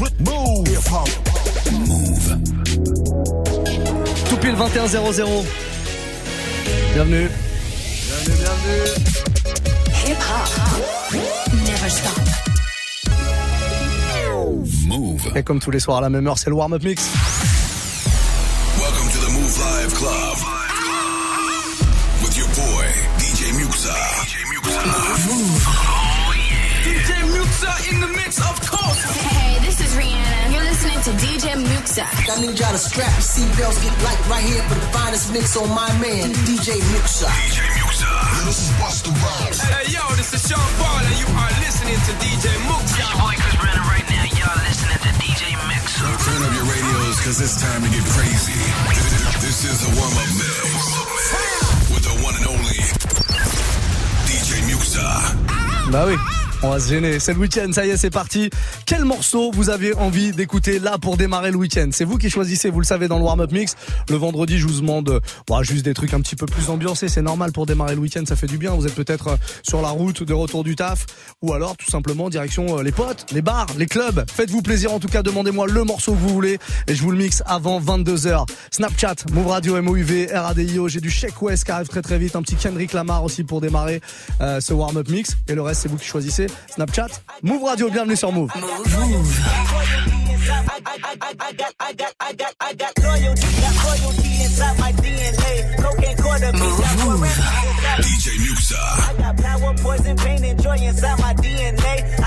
Move. 0.00 0.78
Move. 1.72 2.38
Tout 4.28 4.36
pile 4.36 4.54
21 4.54 4.86
0 4.86 5.12
0. 5.12 5.44
Bienvenue. 6.94 7.28
Bienvenue, 8.06 8.36
bienvenue. 8.38 8.90
Hip 10.06 10.16
hop. 10.16 10.50
Never 11.52 11.90
stop. 11.90 12.20
Move. 14.86 15.36
Et 15.36 15.42
comme 15.42 15.60
tous 15.60 15.70
les 15.70 15.80
soirs 15.80 15.98
à 15.98 16.00
la 16.00 16.10
même 16.10 16.26
heure, 16.26 16.38
c'est 16.38 16.50
le 16.50 16.56
warm-up 16.56 16.82
mix. 16.82 17.10
To 31.02 31.10
DJ 31.18 31.58
Muxxa. 31.58 32.06
I 32.30 32.38
need 32.38 32.54
y'all 32.54 32.70
to 32.70 32.78
strap 32.78 33.10
your 33.10 33.26
seatbelts, 33.26 33.82
get 33.82 33.90
light 34.06 34.22
right 34.30 34.46
here 34.46 34.62
for 34.70 34.78
the 34.78 34.86
finest 34.94 35.34
mix 35.34 35.58
on 35.58 35.66
my 35.74 35.90
man, 35.98 36.30
DJ 36.46 36.78
Muxxa. 36.94 37.26
DJ 37.26 37.58
Muxxa. 37.82 38.06
This 38.46 38.62
is 38.62 38.70
Busta 38.78 39.10
Rhymes. 39.10 39.58
Hey, 39.66 39.90
yo, 39.90 39.98
this 40.14 40.30
is 40.30 40.46
Sean 40.46 40.62
Paul, 40.78 41.02
and 41.02 41.18
you 41.18 41.26
are 41.26 41.50
listening 41.58 41.98
to 42.06 42.12
DJ 42.22 42.54
Muxxa. 42.70 43.02
Your 43.02 43.18
boy 43.18 43.34
Chris 43.34 43.56
Brennan 43.58 43.82
right 43.90 44.06
now. 44.14 44.30
Y'all 44.30 44.62
listening 44.62 45.00
to 45.02 45.10
DJ 45.18 45.42
Muxxa. 45.58 46.06
Turn 46.22 46.38
up 46.38 46.54
your 46.54 46.66
radios, 46.70 47.18
cause 47.26 47.38
it's 47.42 47.58
time 47.58 47.82
to 47.82 47.90
get 47.90 48.06
crazy. 48.06 48.62
This 49.42 49.66
is 49.66 49.82
a 49.82 49.90
warm-up 49.98 50.30
mix. 50.38 50.70
With 51.90 52.06
the 52.06 52.14
one 52.22 52.38
and 52.38 52.46
only 52.46 52.78
DJ 54.30 54.62
Muxxa. 54.70 55.02
Bah 55.90 56.06
oui. 56.06 56.41
On 56.64 56.70
va 56.70 56.78
se 56.78 56.90
gêner. 56.90 57.18
C'est 57.18 57.32
le 57.34 57.40
week-end, 57.40 57.72
ça 57.72 57.84
y 57.84 57.90
est, 57.90 57.96
c'est 57.96 58.10
parti. 58.10 58.48
Quel 58.86 59.04
morceau 59.04 59.50
vous 59.52 59.68
avez 59.68 59.94
envie 59.94 60.30
d'écouter 60.30 60.78
là 60.78 60.96
pour 60.96 61.16
démarrer 61.16 61.50
le 61.50 61.56
week-end? 61.56 61.88
C'est 61.90 62.04
vous 62.04 62.18
qui 62.18 62.30
choisissez, 62.30 62.70
vous 62.70 62.78
le 62.78 62.86
savez, 62.86 63.08
dans 63.08 63.18
le 63.18 63.24
warm-up 63.24 63.50
mix. 63.50 63.74
Le 64.08 64.14
vendredi, 64.14 64.58
je 64.58 64.68
vous 64.68 64.80
demande 64.80 65.20
bon, 65.48 65.62
juste 65.64 65.84
des 65.84 65.92
trucs 65.92 66.14
un 66.14 66.20
petit 66.20 66.36
peu 66.36 66.46
plus 66.46 66.70
ambiancés. 66.70 67.08
C'est 67.08 67.20
normal 67.20 67.50
pour 67.50 67.66
démarrer 67.66 67.96
le 67.96 68.00
week-end, 68.00 68.22
ça 68.24 68.36
fait 68.36 68.46
du 68.46 68.58
bien. 68.58 68.70
Vous 68.74 68.86
êtes 68.86 68.94
peut-être 68.94 69.26
euh, 69.26 69.36
sur 69.64 69.82
la 69.82 69.88
route 69.88 70.22
de 70.22 70.32
retour 70.32 70.62
du 70.62 70.76
taf 70.76 71.04
ou 71.42 71.52
alors 71.52 71.76
tout 71.76 71.90
simplement 71.90 72.30
direction 72.30 72.78
euh, 72.78 72.82
les 72.84 72.92
potes, 72.92 73.26
les 73.32 73.42
bars, 73.42 73.66
les 73.76 73.86
clubs. 73.86 74.24
Faites-vous 74.30 74.62
plaisir 74.62 74.92
en 74.92 75.00
tout 75.00 75.08
cas, 75.08 75.24
demandez-moi 75.24 75.66
le 75.66 75.82
morceau 75.82 76.12
que 76.12 76.18
vous 76.18 76.28
voulez 76.28 76.60
et 76.86 76.94
je 76.94 77.02
vous 77.02 77.10
le 77.10 77.18
mixe 77.18 77.42
avant 77.44 77.80
22h. 77.80 78.46
Snapchat, 78.70 79.16
Move 79.32 79.48
Radio, 79.48 79.82
MOUV, 79.82 80.28
RADIO. 80.32 80.86
J'ai 80.86 81.00
du 81.00 81.10
Sheik 81.10 81.42
West 81.42 81.64
qui 81.64 81.72
arrive 81.72 81.88
très 81.88 82.02
très 82.02 82.18
vite. 82.18 82.36
Un 82.36 82.42
petit 82.42 82.54
Kendrick 82.54 82.92
Lamar 82.92 83.24
aussi 83.24 83.42
pour 83.42 83.60
démarrer 83.60 84.00
euh, 84.40 84.60
ce 84.60 84.72
warm-up 84.72 85.08
mix. 85.08 85.36
Et 85.48 85.56
le 85.56 85.62
reste, 85.62 85.82
c'est 85.82 85.88
vous 85.88 85.96
qui 85.98 86.06
choisissez. 86.06 86.46
Snapchat, 86.68 87.08
Move 87.42 87.64
Radio, 87.64 87.90
bienvenue 87.90 88.16
sur 88.16 88.32
Move. 88.32 88.50
Move. 88.54 89.42
DJ 97.98 98.38
Muxa. 98.40 98.76
I 98.76 99.14
got 99.18 99.36
power, 99.36 99.74
poison, 99.82 100.16
pain, 100.16 100.44
and 100.44 100.62
joy 100.62 100.76
inside 100.76 101.18
my 101.18 101.34
DNA. 101.34 102.21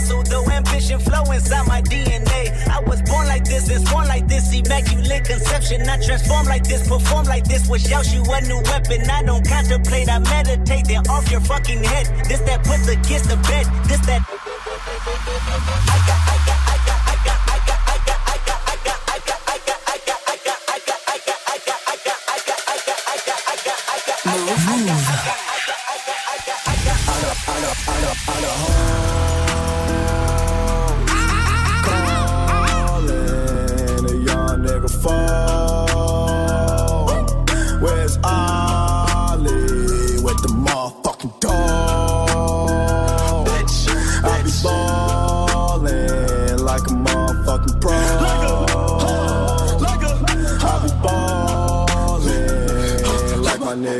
Hustle, 0.00 0.22
though 0.22 0.50
ambition, 0.50 0.98
flow 0.98 1.24
inside 1.30 1.66
my 1.66 1.82
DNA. 1.82 2.48
I 2.68 2.80
was 2.80 3.02
born 3.02 3.26
like 3.26 3.44
this, 3.44 3.68
and 3.68 3.84
born 3.90 4.08
like 4.08 4.26
this, 4.26 4.50
immaculate 4.50 5.24
conception. 5.26 5.86
I 5.86 6.00
transform 6.02 6.46
like 6.46 6.64
this, 6.64 6.88
perform 6.88 7.26
like 7.26 7.44
this, 7.44 7.68
wish 7.68 7.92
out 7.92 8.10
you 8.10 8.22
a 8.24 8.40
new 8.40 8.62
weapon. 8.62 9.02
I 9.10 9.22
don't 9.22 9.46
contemplate, 9.46 10.08
I 10.08 10.18
meditate, 10.18 10.86
then 10.86 11.06
off 11.08 11.30
your 11.30 11.42
fucking 11.42 11.84
head. 11.84 12.06
This 12.24 12.40
that 12.48 12.64
puts 12.64 12.86
the 12.86 12.96
bed, 12.96 13.66
this 13.88 14.00
that. 14.06 14.24
I 15.92 15.98
got, 16.06 16.29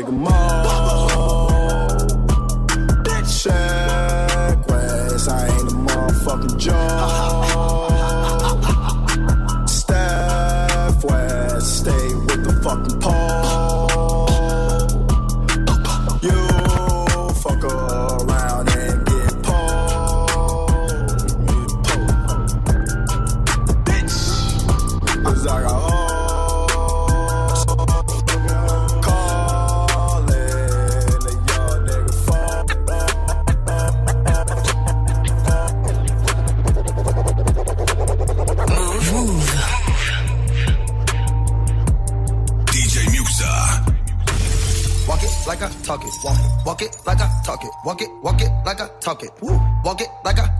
nigga 0.01 0.11
more. 0.11 0.50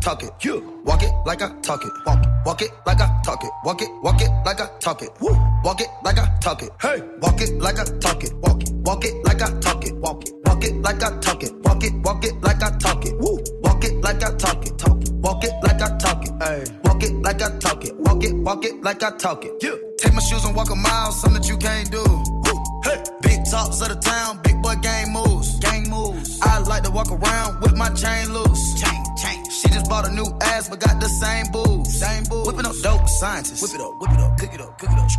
Talk 0.01 0.23
it. 0.23 0.31
You. 0.41 0.81
Walk 0.83 1.03
it 1.03 1.11
like 1.25 1.41
I 1.41 1.53
talk 1.61 1.85
it. 1.85 1.91
Walk 2.05 2.23
it. 2.23 2.29
Walk 2.45 2.61
it 2.61 2.71
like 2.85 2.99
I 2.99 3.21
talk 3.23 3.43
it. 3.43 3.51
Walk 3.63 3.81
it. 3.81 3.89
Walk 4.01 4.21
it 4.21 4.29
like 4.45 4.59
I 4.59 4.67
talk 4.79 5.01
it. 5.01 5.09
Woo. 5.21 5.37
Walk 5.63 5.79
it 5.81 5.87
like 6.03 6.17
I 6.17 6.27
talk 6.41 6.63
it. 6.63 6.71
Hey. 6.81 7.01
Walk 7.21 7.39
it 7.39 7.53
like 7.61 7.79
I 7.79 7.83
talk 7.99 8.23
it. 8.23 8.33
Walk 8.37 8.63
it. 8.63 8.71
Walk 8.73 9.05
it 9.05 9.23
like 9.23 9.41
I 9.41 9.59
talk 9.59 9.85
it. 9.85 9.95
Walk 9.95 10.23
it. 10.23 10.33
Walk 10.45 10.63
it 10.63 10.81
like 10.81 11.03
I 11.03 11.19
talk 11.19 11.43
it. 11.43 11.53
Walk 11.63 11.83
it. 11.83 11.93
Walk 12.03 12.25
it 12.25 12.41
like 12.41 12.63
I 12.63 12.77
talk 12.77 13.05
it. 13.05 13.17
Woo. 13.19 13.39
Walk 13.61 13.83
it 13.83 13.93
like 14.01 14.23
I 14.23 14.35
talk 14.35 14.65
it. 14.65 14.77
Talk 14.77 15.01
it. 15.03 15.11
Walk 15.13 15.43
it 15.43 15.53
like 15.63 15.81
I 15.81 15.97
talk 15.97 16.25
it. 16.25 16.33
Hey. 16.43 16.65
Walk 16.83 17.03
it 17.03 17.13
like 17.21 17.41
I 17.41 17.59
talk 17.59 17.85
it. 17.85 17.95
Walk 17.97 18.23
it. 18.23 18.35
Walk 18.35 18.65
it 18.65 18.81
like 18.81 19.03
I 19.03 19.11
talk 19.17 19.45
it. 19.45 19.63
You. 19.63 19.93
Take 19.99 20.13
my 20.13 20.21
shoes 20.21 20.43
and 20.45 20.55
walk 20.55 20.71
a 20.71 20.75
mile. 20.75 21.11
Something 21.11 21.41
that 21.41 21.47
you 21.47 21.57
can't 21.57 21.91
do. 21.91 22.03
Woo. 22.03 22.81
Hey. 22.83 23.03
Big 23.21 23.39
talks 23.49 23.81
of 23.81 23.89
the 23.89 23.95
town, 23.95 24.39
big 24.43 24.61
boy 24.61 24.75
gang 24.81 25.13
moves. 25.13 25.59
Gang 25.59 25.89
moves. 25.89 26.39
I 26.41 26.59
like 26.59 26.83
to 26.83 26.91
walk 26.91 27.11
around 27.11 27.61
with 27.61 27.77
my 27.77 27.89
chain 27.89 28.33
loose. 28.33 28.81
Chain, 28.81 29.03
chain. 29.21 29.40
She 29.61 29.69
just 29.69 29.87
bought 29.87 30.07
a 30.07 30.11
new 30.11 30.25
ass, 30.41 30.69
but 30.69 30.79
got 30.79 30.99
the 30.99 31.07
same 31.07 31.45
boobs. 31.51 31.99
Same 31.99 32.23
boobs. 32.23 32.47
Whipping 32.47 32.65
up 32.65 32.73
dope 32.81 33.07
scientists. 33.07 33.61
Whip 33.61 33.75
it 33.75 33.81
up, 33.81 33.93
whip 34.01 34.11
it 34.11 34.19
up, 34.19 34.37
cook 34.39 34.53
it 34.55 34.61
up, 34.61 34.79
cook 34.79 34.89
it 34.89 34.97
up. 34.97 35.09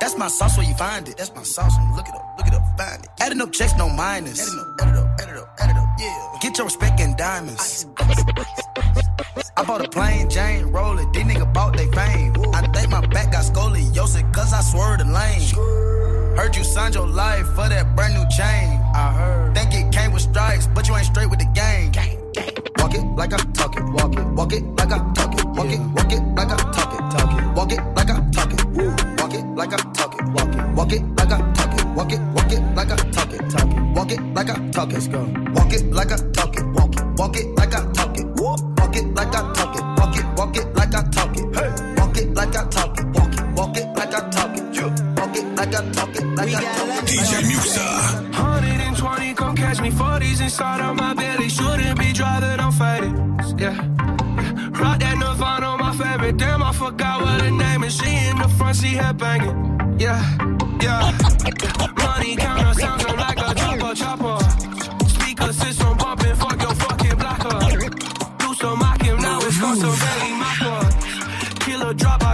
That's 0.00 0.18
my 0.18 0.28
sauce 0.28 0.58
where 0.58 0.68
you 0.68 0.74
find 0.74 1.08
it. 1.08 1.16
That's 1.16 1.34
my 1.34 1.42
sauce. 1.42 1.72
Look 1.96 2.06
it 2.06 2.14
up, 2.14 2.34
look 2.36 2.46
it 2.46 2.52
up, 2.52 2.62
find 2.76 3.04
it. 3.04 3.10
Adding 3.20 3.40
up 3.40 3.52
checks, 3.52 3.74
no 3.78 3.88
minus. 3.88 4.40
Adding 4.42 4.58
up, 4.58 4.66
add 4.82 4.88
it 4.90 4.96
up, 4.98 5.20
add 5.20 5.28
it 5.30 5.36
up, 5.38 5.56
add 5.60 5.70
it 5.70 5.76
up. 5.76 5.88
Yeah. 5.98 6.38
Get 6.42 6.58
your 6.58 6.66
respect 6.66 7.00
in 7.00 7.16
diamonds. 7.16 7.86
I 9.56 9.64
bought 9.64 9.82
a 9.82 9.88
plain 9.88 10.28
Jane, 10.28 10.66
roll 10.66 10.98
it. 10.98 11.10
These 11.14 11.24
niggas 11.24 11.54
bought 11.54 11.74
they 11.74 11.90
fame. 11.92 12.34
I 12.52 12.66
think 12.74 12.90
my 12.90 13.00
back 13.06 13.32
got 13.32 13.44
scoliosis, 13.44 14.30
cause 14.34 14.52
I 14.52 14.60
swerved 14.60 15.00
the 15.00 15.06
lane. 15.06 16.36
Heard 16.36 16.54
you 16.54 16.64
signed 16.64 16.94
your 16.94 17.06
life 17.06 17.46
for 17.54 17.66
that 17.66 17.96
brand 17.96 18.12
new 18.12 18.28
chain. 18.36 18.78
I 18.94 19.12
heard. 19.16 19.54
Think 19.54 19.72
it 19.72 19.90
came 19.90 20.12
with 20.12 20.20
strikes, 20.20 20.66
but 20.66 20.86
you 20.86 20.94
ain't 20.94 21.06
straight 21.06 21.30
with 21.30 21.38
the 21.38 21.46
game. 21.46 21.92
Walk 21.94 22.15
it 22.96 23.04
like 23.16 23.32
I 23.32 23.36
talk 23.52 23.76
it. 23.76 23.84
Walk 23.84 24.16
it. 24.16 24.26
Walk 24.34 24.52
it 24.52 24.62
like 24.78 24.92
I 24.92 24.98
talk 25.14 25.38
it. 25.38 25.44
Walk 25.46 25.72
it. 25.72 25.80
Walk 25.96 26.12
it 26.12 26.22
like 26.36 26.50
I 26.50 26.56
talk 26.56 26.92
it. 26.94 27.02
Talk 27.12 27.32
it. 27.32 27.44
Walk 27.56 27.72
it 27.72 27.80
like 27.96 28.10
I 28.10 28.20
talk 28.32 28.52
it. 28.52 28.66
Walk 29.18 29.34
it 29.34 29.44
like 29.56 29.72
I 29.72 29.76
talk 29.92 30.14
it. 30.18 30.26
Walk 30.34 30.54
it. 30.54 30.62
Walk 30.76 30.92
it 30.92 31.02
like 31.16 31.32
I 31.32 31.52
talk 31.52 31.72
it. 31.78 31.86
Walk 31.96 32.12
it. 32.12 32.20
Walk 32.34 32.52
it 32.52 32.62
like 32.76 32.90
I 32.90 32.96
talk 32.96 33.32
it. 33.32 33.50
Talk 33.50 33.70
it. 33.70 33.80
Walk 33.94 34.12
it 34.12 34.20
like 34.34 34.50
I 34.50 34.70
talk 34.70 34.88
it. 34.90 34.94
Let's 34.94 35.08
go. 35.08 35.20
Walk 35.54 35.72
it 35.72 35.84
like 35.92 36.12
I 36.12 36.16
talk 36.32 36.56
it. 36.56 36.66
Walk 36.66 36.96
it. 36.96 37.06
Walk 37.18 37.36
it 37.36 37.46
like 37.56 37.74
I 37.74 37.92
talk 37.92 38.18
it. 38.18 38.26
Walk 38.36 38.96
it 38.96 39.06
like 39.14 39.34
I 39.34 39.52
talk 39.54 39.76
it. 39.76 39.84
Walk 39.98 40.16
it. 40.16 40.26
Walk 40.36 40.56
it 40.56 40.74
like 40.74 40.94
I 40.94 41.02
talk 41.10 41.36
it. 41.36 41.56
Hey. 41.56 41.94
Walk 41.96 42.16
it 42.18 42.34
like 42.34 42.56
I 42.56 42.64
talk 42.68 42.98
it. 42.98 43.06
Walk 43.16 43.34
it. 43.34 43.46
Walk 43.56 43.76
it 43.76 43.86
like 43.96 44.14
I 44.14 44.30
talk 44.30 44.56
it. 44.56 44.64
Walk 45.18 45.36
it 45.36 45.44
like 45.56 45.74
I 45.74 45.92
talk 45.92 46.16
it. 46.16 46.24
Like 46.36 46.54
I 46.54 46.62
talk 46.76 46.88
it. 46.88 47.04
DJ 47.08 47.32
Muxxa 47.50 48.25
catch 49.66 49.80
me 49.80 49.90
40s 49.90 50.40
inside 50.40 50.80
of 50.80 50.96
my 50.96 51.12
belly. 51.14 51.48
Shouldn't 51.48 51.98
be 51.98 52.12
driving. 52.12 52.58
I'm 52.64 52.72
faded. 52.80 53.14
Yeah. 53.62 53.76
Rock 54.80 54.98
that 55.02 55.16
Nirvana, 55.22 55.76
my 55.84 55.92
favorite. 56.00 56.36
Damn, 56.36 56.62
I 56.62 56.72
forgot 56.72 57.20
what 57.22 57.40
her 57.40 57.50
name 57.50 57.82
is. 57.82 57.96
She 57.98 58.10
in 58.28 58.38
the 58.38 58.48
front, 58.56 58.76
she 58.76 58.90
head 59.00 59.16
banging. 59.18 59.56
Yeah, 59.98 60.20
yeah. 60.84 61.02
Money 62.04 62.36
counter 62.36 62.74
sounds 62.80 63.04
like 63.24 63.40
a 63.48 63.50
chopper, 63.60 63.94
chopper. 64.02 64.38
Speaker 65.14 65.52
system 65.52 65.96
bumping, 65.96 66.36
fuck 66.42 66.58
your 66.62 66.74
fucking 66.82 67.16
blocker. 67.20 67.58
Do 68.40 68.48
some 68.60 68.78
mocking, 68.78 69.18
now 69.26 69.38
it's 69.46 69.58
called 69.60 69.80
got 69.80 69.84
some 69.84 69.96
belly 70.02 70.32
mocker. 70.42 70.80
Killer 71.64 71.94
drop. 71.94 72.25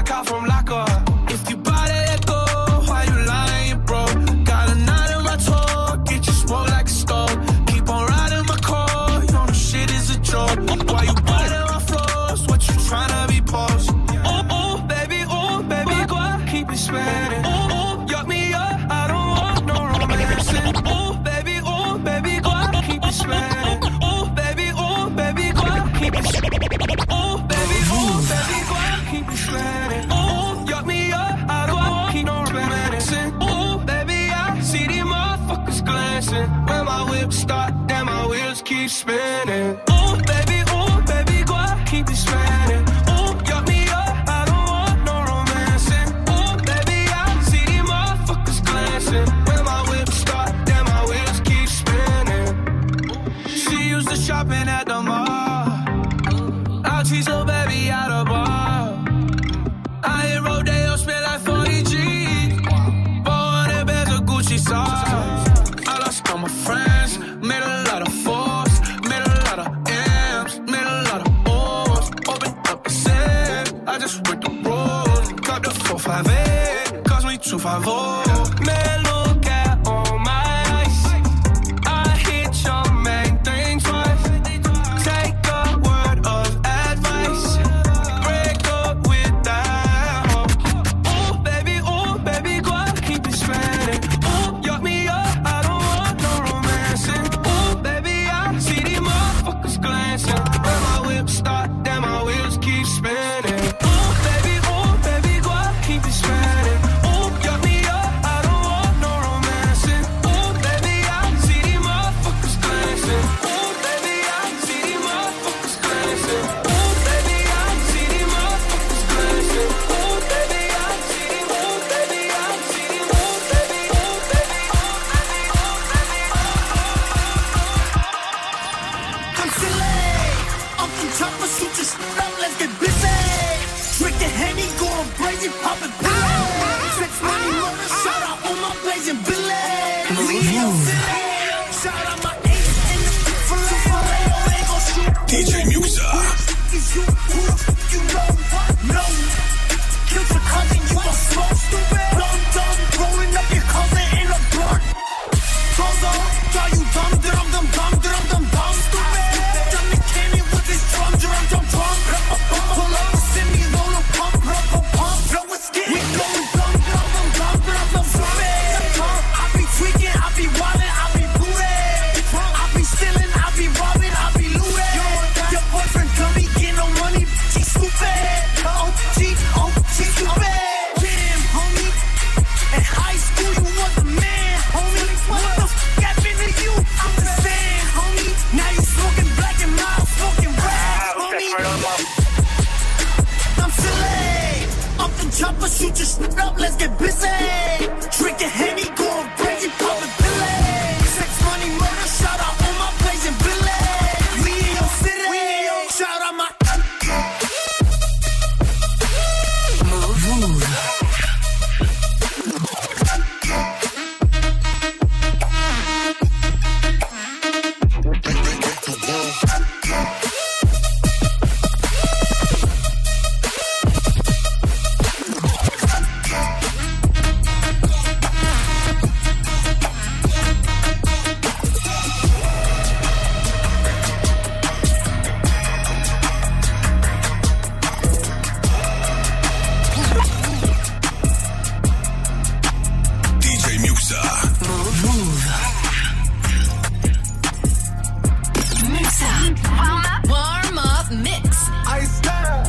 Warm 249.61 250.79
up, 250.79 251.11
mix. 251.11 251.69
Ice 251.87 252.17
style, 252.19 252.65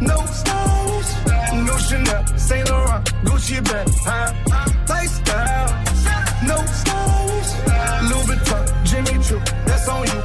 no 0.00 0.16
stylish. 0.26 1.10
No 1.66 1.76
Chanel, 1.78 2.38
Saint 2.38 2.70
Laurent, 2.70 3.04
Gucci 3.24 3.58
bag, 3.64 3.88
huh? 4.06 4.32
Lifestyle, 4.88 5.70
no 6.46 6.56
stylish. 6.66 7.50
Louis 8.10 8.40
Jimmy 8.84 9.24
Choo, 9.24 9.40
that's 9.66 9.88
on 9.88 10.06
you. 10.06 10.22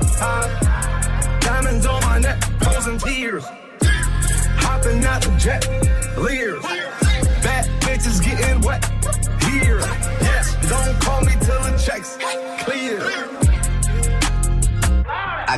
Diamonds 1.39 1.85
on 1.87 2.01
my 2.03 2.19
neck, 2.19 2.39
posing 2.59 2.97
tears. 2.99 3.45
Hopping 4.61 5.03
out 5.05 5.21
the 5.23 5.31
jet, 5.37 5.67
leers. 6.17 6.78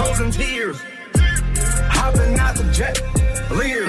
frozen 0.00 0.30
tears. 0.30 0.78
Hopping 1.96 2.38
out 2.38 2.54
the 2.56 2.64
jet, 2.72 2.96
leer. 3.50 3.84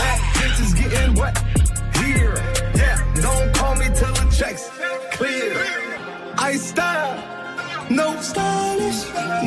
Back 0.00 0.20
bitches 0.36 0.72
getting 0.80 1.14
wet. 1.14 1.36
Here, 2.00 2.36
yeah, 2.74 2.96
don't 3.24 3.54
call 3.54 3.74
me 3.76 3.86
till 3.98 4.14
the 4.20 4.26
checks 4.38 4.70
clear. 5.12 5.52
I 6.38 6.56
style, 6.56 7.16
no 7.90 8.08
stylish. 8.20 9.00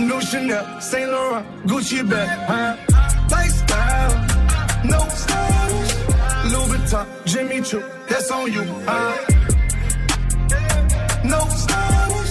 No 0.09 0.19
Chanel, 0.19 0.81
Saint 0.81 1.09
Laurent, 1.11 1.45
Gucci 1.65 2.07
bag. 2.07 2.29
Huh? 2.49 2.73
Lifestyle, 3.31 4.13
no 4.85 4.99
stylish. 5.21 5.93
Louis 6.51 6.69
Vuitton, 6.71 7.05
Jimmy 7.25 7.61
Choo, 7.61 7.83
that's 8.07 8.29
on 8.31 8.51
you. 8.51 8.63
Huh? 8.85 9.13
No 11.23 11.39
stylish. 11.61 12.22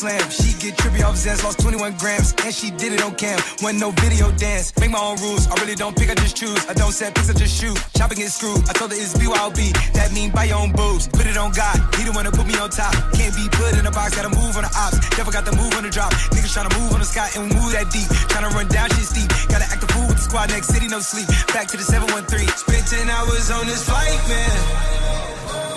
Slam. 0.00 0.24
She 0.32 0.56
get 0.56 0.80
trippy 0.80 1.04
off 1.04 1.16
Zans, 1.20 1.44
lost 1.44 1.60
21 1.60 2.00
grams, 2.00 2.32
and 2.40 2.54
she 2.54 2.72
did 2.72 2.96
it 2.96 3.04
on 3.04 3.14
cam. 3.20 3.36
Wasn't 3.60 3.80
no 3.80 3.92
video 4.00 4.32
dance. 4.40 4.72
Make 4.80 4.90
my 4.90 4.98
own 4.98 5.20
rules. 5.20 5.44
I 5.46 5.54
really 5.60 5.76
don't 5.76 5.92
pick, 5.92 6.08
I 6.08 6.16
just 6.16 6.36
choose. 6.36 6.56
I 6.66 6.72
don't 6.72 6.92
set 6.92 7.14
picks, 7.14 7.28
I 7.28 7.34
just 7.36 7.52
shoot. 7.60 7.76
Chopping 7.92 8.16
get 8.16 8.32
screwed. 8.32 8.64
I 8.68 8.72
told 8.72 8.90
her 8.92 8.96
it's 8.96 9.12
BYOB. 9.20 9.60
That 9.92 10.12
mean 10.16 10.32
buy 10.32 10.48
your 10.48 10.58
own 10.58 10.72
boobs. 10.72 11.06
Put 11.06 11.26
it 11.28 11.36
on 11.36 11.52
God. 11.52 11.76
He 12.00 12.08
the 12.08 12.12
one 12.16 12.24
to 12.24 12.32
put 12.32 12.46
me 12.48 12.56
on 12.56 12.70
top. 12.70 12.96
Can't 13.12 13.34
be 13.36 13.44
put 13.52 13.76
in 13.76 13.84
a 13.84 13.92
box, 13.92 14.16
gotta 14.16 14.32
move 14.32 14.56
on 14.56 14.64
the 14.64 14.72
ops. 14.72 14.96
Never 15.20 15.30
got 15.30 15.44
the 15.44 15.52
move 15.52 15.76
on 15.76 15.84
the 15.84 15.92
drop. 15.92 16.12
Niggas 16.32 16.56
tryna 16.56 16.72
move 16.80 16.96
on 16.96 17.00
the 17.04 17.08
sky 17.08 17.28
and 17.36 17.52
move 17.52 17.70
that 17.76 17.92
deep. 17.92 18.08
Tryna 18.32 18.56
run 18.56 18.68
down 18.72 18.88
shit 18.96 19.04
steep. 19.04 19.28
Gotta 19.52 19.68
act 19.68 19.84
a 19.84 19.88
fool 19.92 20.08
with 20.08 20.16
the 20.16 20.24
squad 20.24 20.48
next 20.48 20.72
city, 20.72 20.88
no 20.88 21.00
sleep. 21.04 21.28
Back 21.52 21.68
to 21.68 21.76
the 21.76 21.84
713. 21.84 22.48
Spent 22.56 22.84
10 22.88 23.04
hours 23.12 23.52
on 23.52 23.68
this 23.68 23.84
flight, 23.84 24.16
man. 24.32 24.56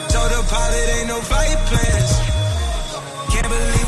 Told 0.08 0.32
the 0.32 0.39
pilot 0.48 0.88
ain't 0.96 1.08
no 1.12 1.20
flight 1.27 1.60
plans. 1.68 2.12
Can't 3.34 3.50
believe 3.50 3.83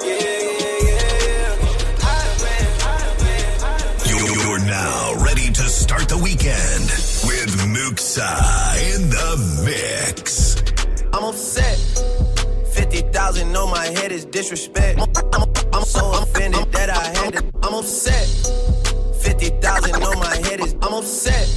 Yeah, 0.09 0.35
yeah, 0.35 0.85
yeah, 0.93 1.27
yeah. 1.27 2.05
I 2.05 2.21
land. 2.43 2.69
I 2.83 3.01
land. 3.23 3.89
You're 4.09 4.63
now 4.65 5.23
ready 5.25 5.49
to 5.59 5.63
start 5.63 6.07
the 6.07 6.17
weekend 6.17 6.85
with 7.29 7.51
Muxxa 7.75 8.31
in 8.93 9.09
the 9.09 9.29
mix. 9.65 10.61
I'm 11.13 11.23
upset. 11.23 11.77
50,000 12.73 13.55
on 13.55 13.69
my 13.71 13.85
head 13.87 14.11
is 14.11 14.25
disrespect. 14.25 14.99
I'm, 14.99 15.09
I'm, 15.33 15.49
I'm 15.73 15.83
so 15.83 16.11
offended 16.21 16.71
that 16.73 16.89
I 16.89 17.05
had 17.17 17.33
to. 17.33 17.43
I'm 17.63 17.73
upset. 17.73 18.27
50,000 19.21 19.95
on 19.95 20.01
my 20.01 20.03
head 20.03 20.03
is. 20.03 20.19
I'm 20.19 20.28
upset. 20.99 21.47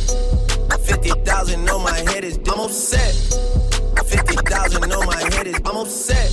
50,000 0.87 1.69
on 1.69 1.83
my 1.83 1.99
head 2.11 2.23
is. 2.25 2.39
I'm 2.49 2.61
upset. 2.61 3.13
50,000 4.07 4.93
on 4.93 5.07
my 5.07 5.21
head 5.35 5.47
is. 5.49 5.57
I'm 5.67 5.77
upset. 5.77 6.31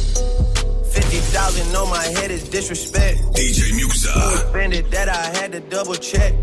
50,000 0.94 1.76
on 1.76 1.90
my 1.90 2.04
head 2.04 2.30
is 2.30 2.48
disrespect. 2.48 3.20
DJ 3.34 3.72
Muxxa. 3.80 4.50
offended 4.50 4.92
that 4.92 5.10
I 5.10 5.26
had 5.38 5.52
to 5.54 5.60
double 5.60 5.96
check. 5.96 6.34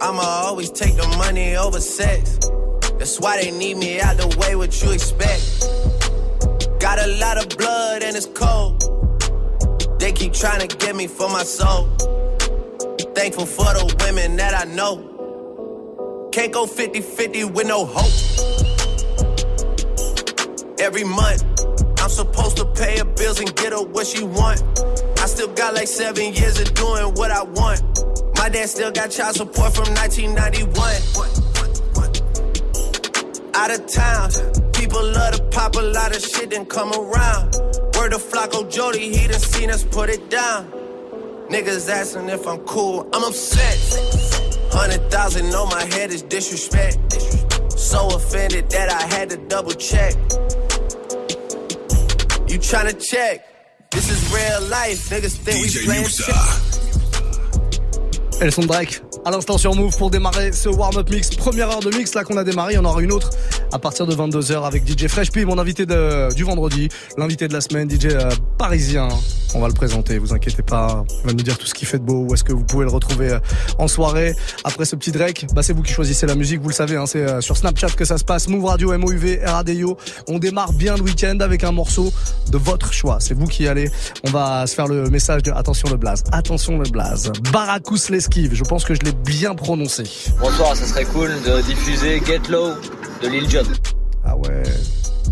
I'ma 0.00 0.22
always 0.46 0.70
take 0.70 0.96
the 0.96 1.06
money 1.16 1.56
over 1.56 1.80
sex. 1.80 2.38
That's 2.98 3.20
why 3.20 3.40
they 3.40 3.52
need 3.52 3.76
me 3.76 4.00
out 4.00 4.16
the 4.16 4.28
way, 4.40 4.56
what 4.56 4.82
you 4.82 4.90
expect. 4.90 5.42
Got 6.80 6.98
a 6.98 7.08
lot 7.18 7.36
of 7.38 7.56
blood 7.56 8.02
and 8.02 8.16
it's 8.16 8.26
cold. 8.26 8.82
They 10.00 10.10
keep 10.10 10.32
trying 10.32 10.66
to 10.66 10.76
get 10.76 10.96
me 10.96 11.06
for 11.06 11.28
my 11.28 11.44
soul. 11.44 11.86
Thankful 13.14 13.46
for 13.46 13.70
the 13.74 13.84
women 14.04 14.36
that 14.36 14.54
I 14.54 14.64
know. 14.72 15.17
Can't 16.32 16.52
go 16.52 16.66
50 16.66 17.00
50 17.00 17.44
with 17.44 17.66
no 17.66 17.86
hope. 17.86 18.12
Every 20.78 21.04
month, 21.04 21.42
I'm 22.00 22.10
supposed 22.10 22.56
to 22.58 22.66
pay 22.66 22.98
her 22.98 23.04
bills 23.04 23.40
and 23.40 23.54
get 23.56 23.72
her 23.72 23.82
what 23.82 24.06
she 24.06 24.22
want. 24.24 24.62
I 25.18 25.26
still 25.26 25.48
got 25.48 25.74
like 25.74 25.88
seven 25.88 26.34
years 26.34 26.60
of 26.60 26.72
doing 26.74 27.14
what 27.14 27.30
I 27.30 27.42
want. 27.42 27.82
My 28.36 28.48
dad 28.48 28.68
still 28.68 28.92
got 28.92 29.10
child 29.10 29.36
support 29.36 29.74
from 29.74 29.92
1991. 29.94 30.78
Out 33.54 33.70
of 33.70 33.86
town, 33.86 34.30
people 34.72 35.02
love 35.02 35.34
to 35.34 35.42
pop 35.50 35.74
a 35.76 35.80
lot 35.80 36.14
of 36.14 36.22
shit 36.22 36.52
and 36.52 36.68
come 36.68 36.92
around. 36.92 37.56
Word 37.96 38.12
of 38.12 38.22
Flacco 38.22 38.70
Jody, 38.70 39.16
he 39.16 39.26
done 39.26 39.40
seen 39.40 39.70
us 39.70 39.82
put 39.82 40.10
it 40.10 40.30
down. 40.30 40.70
Niggas 41.48 41.88
asking 41.88 42.28
if 42.28 42.46
I'm 42.46 42.58
cool, 42.60 43.08
I'm 43.12 43.24
upset. 43.24 44.27
Hundred 44.78 45.10
thousand 45.10 45.52
on 45.54 45.68
my 45.70 45.84
head 45.94 46.10
is 46.12 46.22
disrespect. 46.22 47.12
So 47.72 48.08
offended 48.14 48.70
that 48.70 48.88
I 48.92 49.02
had 49.14 49.28
to 49.30 49.36
double 49.48 49.72
check. 49.72 50.14
You 52.48 52.58
tryna 52.60 52.94
check? 53.10 53.44
This 53.90 54.08
is 54.08 54.20
real 54.32 54.62
life, 54.68 55.10
niggas 55.10 55.36
think 55.36 55.62
we 55.62 55.68
DJ 55.68 55.84
playing 55.84 56.04
Muxxa. 56.04 56.26
check. 56.26 56.36
Et 58.40 58.44
le 58.44 58.50
son 58.52 58.62
de 58.62 58.68
Drake 58.68 59.02
à 59.24 59.30
l'instant 59.30 59.58
sur 59.58 59.74
Move 59.74 59.96
pour 59.96 60.10
démarrer 60.10 60.52
ce 60.52 60.68
warm-up 60.68 61.10
mix. 61.10 61.30
Première 61.30 61.70
heure 61.70 61.80
de 61.80 61.96
mix 61.96 62.14
là 62.14 62.24
qu'on 62.24 62.36
a 62.36 62.44
démarré, 62.44 62.74
y 62.74 62.78
en 62.78 62.84
aura 62.84 63.00
une 63.02 63.12
autre 63.12 63.30
à 63.72 63.78
partir 63.78 64.06
de 64.06 64.14
22h 64.14 64.66
avec 64.66 64.86
DJ 64.86 65.08
Fresh 65.08 65.30
P, 65.30 65.44
mon 65.44 65.58
invité 65.58 65.86
de, 65.86 66.32
du 66.34 66.44
vendredi, 66.44 66.88
l'invité 67.16 67.48
de 67.48 67.52
la 67.52 67.60
semaine, 67.60 67.88
DJ 67.90 68.06
euh, 68.06 68.30
parisien. 68.56 69.08
On 69.54 69.60
va 69.60 69.68
le 69.68 69.74
présenter, 69.74 70.18
vous 70.18 70.34
inquiétez 70.34 70.62
pas. 70.62 71.04
Il 71.22 71.26
va 71.26 71.32
nous 71.32 71.42
dire 71.42 71.56
tout 71.56 71.66
ce 71.66 71.72
qu'il 71.72 71.88
fait 71.88 71.98
de 71.98 72.04
beau, 72.04 72.26
où 72.28 72.34
est-ce 72.34 72.44
que 72.44 72.52
vous 72.52 72.64
pouvez 72.64 72.84
le 72.84 72.90
retrouver 72.90 73.30
euh, 73.30 73.38
en 73.78 73.88
soirée. 73.88 74.34
Après 74.64 74.84
ce 74.84 74.94
petit 74.96 75.10
Drake, 75.10 75.46
bah 75.54 75.62
c'est 75.62 75.72
vous 75.72 75.82
qui 75.82 75.92
choisissez 75.92 76.26
la 76.26 76.34
musique, 76.34 76.60
vous 76.60 76.68
le 76.68 76.74
savez, 76.74 76.96
hein, 76.96 77.06
c'est 77.06 77.22
euh, 77.22 77.40
sur 77.40 77.56
Snapchat 77.56 77.90
que 77.90 78.04
ça 78.04 78.18
se 78.18 78.24
passe. 78.24 78.48
Move 78.48 78.64
Radio, 78.64 78.96
MOUV, 78.96 79.40
RADIO. 79.44 79.96
On 80.28 80.38
démarre 80.38 80.72
bien 80.72 80.96
le 80.96 81.02
week-end 81.02 81.38
avec 81.40 81.64
un 81.64 81.72
morceau 81.72 82.12
de 82.50 82.58
votre 82.58 82.92
choix. 82.92 83.18
C'est 83.20 83.34
vous 83.34 83.46
qui 83.46 83.68
allez. 83.68 83.90
On 84.26 84.30
va 84.30 84.66
se 84.66 84.74
faire 84.74 84.86
le 84.86 85.08
message 85.08 85.42
de 85.42 85.50
attention 85.50 85.88
le 85.90 85.96
blaze, 85.96 86.24
attention 86.32 86.78
le 86.78 86.88
blaze. 86.88 87.32
Baracus 87.52 88.10
l'esquive, 88.10 88.54
je 88.54 88.64
pense 88.64 88.84
que 88.84 88.94
je 88.94 89.00
l'ai 89.00 89.07
bien 89.12 89.54
prononcé. 89.54 90.04
Bonsoir, 90.40 90.76
ça 90.76 90.86
serait 90.86 91.04
cool 91.04 91.30
de 91.42 91.60
diffuser 91.62 92.20
Get 92.26 92.48
Low 92.48 92.74
de 93.22 93.28
Lil 93.28 93.48
Jon. 93.48 93.62
Ah 94.24 94.36
ouais. 94.36 94.62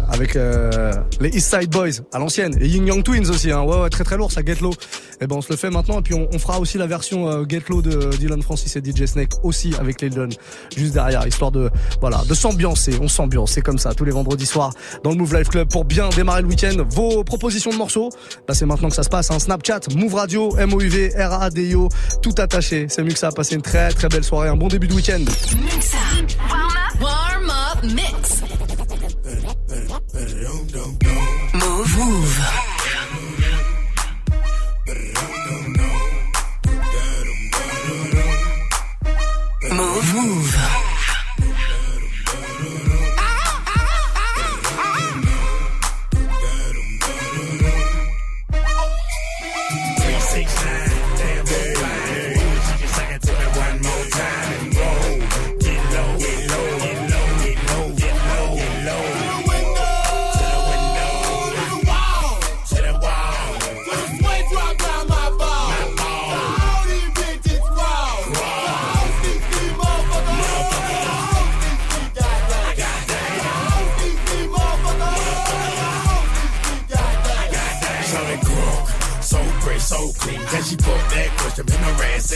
Avec 0.08 0.36
euh, 0.36 0.92
les 1.20 1.30
East 1.30 1.54
Side 1.54 1.70
Boys 1.70 2.02
à 2.12 2.18
l'ancienne 2.18 2.56
et 2.60 2.66
Ying 2.66 2.86
Yang 2.86 3.02
Twins 3.04 3.30
aussi. 3.30 3.50
Hein. 3.50 3.62
Ouais, 3.62 3.80
ouais, 3.80 3.90
très 3.90 4.04
très 4.04 4.16
lourd 4.16 4.30
ça, 4.32 4.42
Get 4.44 4.56
Low. 4.60 4.72
Et 5.20 5.26
ben 5.26 5.36
on 5.36 5.40
se 5.40 5.50
le 5.50 5.56
fait 5.56 5.70
maintenant 5.70 5.98
et 5.98 6.02
puis 6.02 6.14
on, 6.14 6.28
on 6.32 6.38
fera 6.38 6.60
aussi 6.60 6.78
la 6.78 6.86
version 6.86 7.28
euh, 7.28 7.44
Get 7.48 7.62
Low 7.68 7.82
de 7.82 8.10
Dylan 8.16 8.42
Francis 8.42 8.76
et 8.76 8.80
DJ 8.80 9.06
Snake 9.06 9.32
aussi 9.42 9.74
avec 9.78 10.00
les 10.00 10.10
juste 10.76 10.94
derrière, 10.94 11.26
histoire 11.26 11.50
de 11.50 11.70
voilà 12.00 12.22
de 12.28 12.34
s'ambiancer. 12.34 12.94
On 13.00 13.08
s'ambiance, 13.08 13.52
c'est 13.52 13.62
comme 13.62 13.78
ça 13.78 13.94
tous 13.94 14.04
les 14.04 14.12
vendredis 14.12 14.46
soirs 14.46 14.72
dans 15.04 15.10
le 15.10 15.16
Move 15.16 15.34
Life 15.34 15.48
Club 15.48 15.68
pour 15.68 15.84
bien 15.84 16.08
démarrer 16.10 16.42
le 16.42 16.48
week-end. 16.48 16.76
Vos 16.88 17.24
propositions 17.24 17.70
de 17.70 17.76
morceaux, 17.76 18.10
là 18.48 18.54
c'est 18.54 18.66
maintenant 18.66 18.88
que 18.88 18.94
ça 18.94 19.02
se 19.02 19.08
passe. 19.08 19.30
Hein. 19.30 19.38
Snapchat, 19.38 19.80
Move 19.94 20.14
Radio, 20.14 20.54
MOUV, 20.56 21.12
R-A-D-I-O, 21.16 21.88
tout 22.22 22.34
attaché. 22.38 22.86
C'est 22.88 23.02
mieux 23.02 23.12
que 23.12 23.18
ça. 23.18 23.30
Passez 23.30 23.54
une 23.54 23.62
très 23.62 23.90
très 23.92 24.08
belle 24.08 24.24
soirée, 24.24 24.48
un 24.48 24.56
bon 24.56 24.68
début 24.68 24.88
de 24.88 24.94
week-end. 24.94 25.24
Warm 26.48 26.70
up. 26.70 27.00
Warm 27.00 27.50
up 27.50 27.84
mix. 27.84 28.45
Move. 30.16 30.56
Move. 40.14 40.55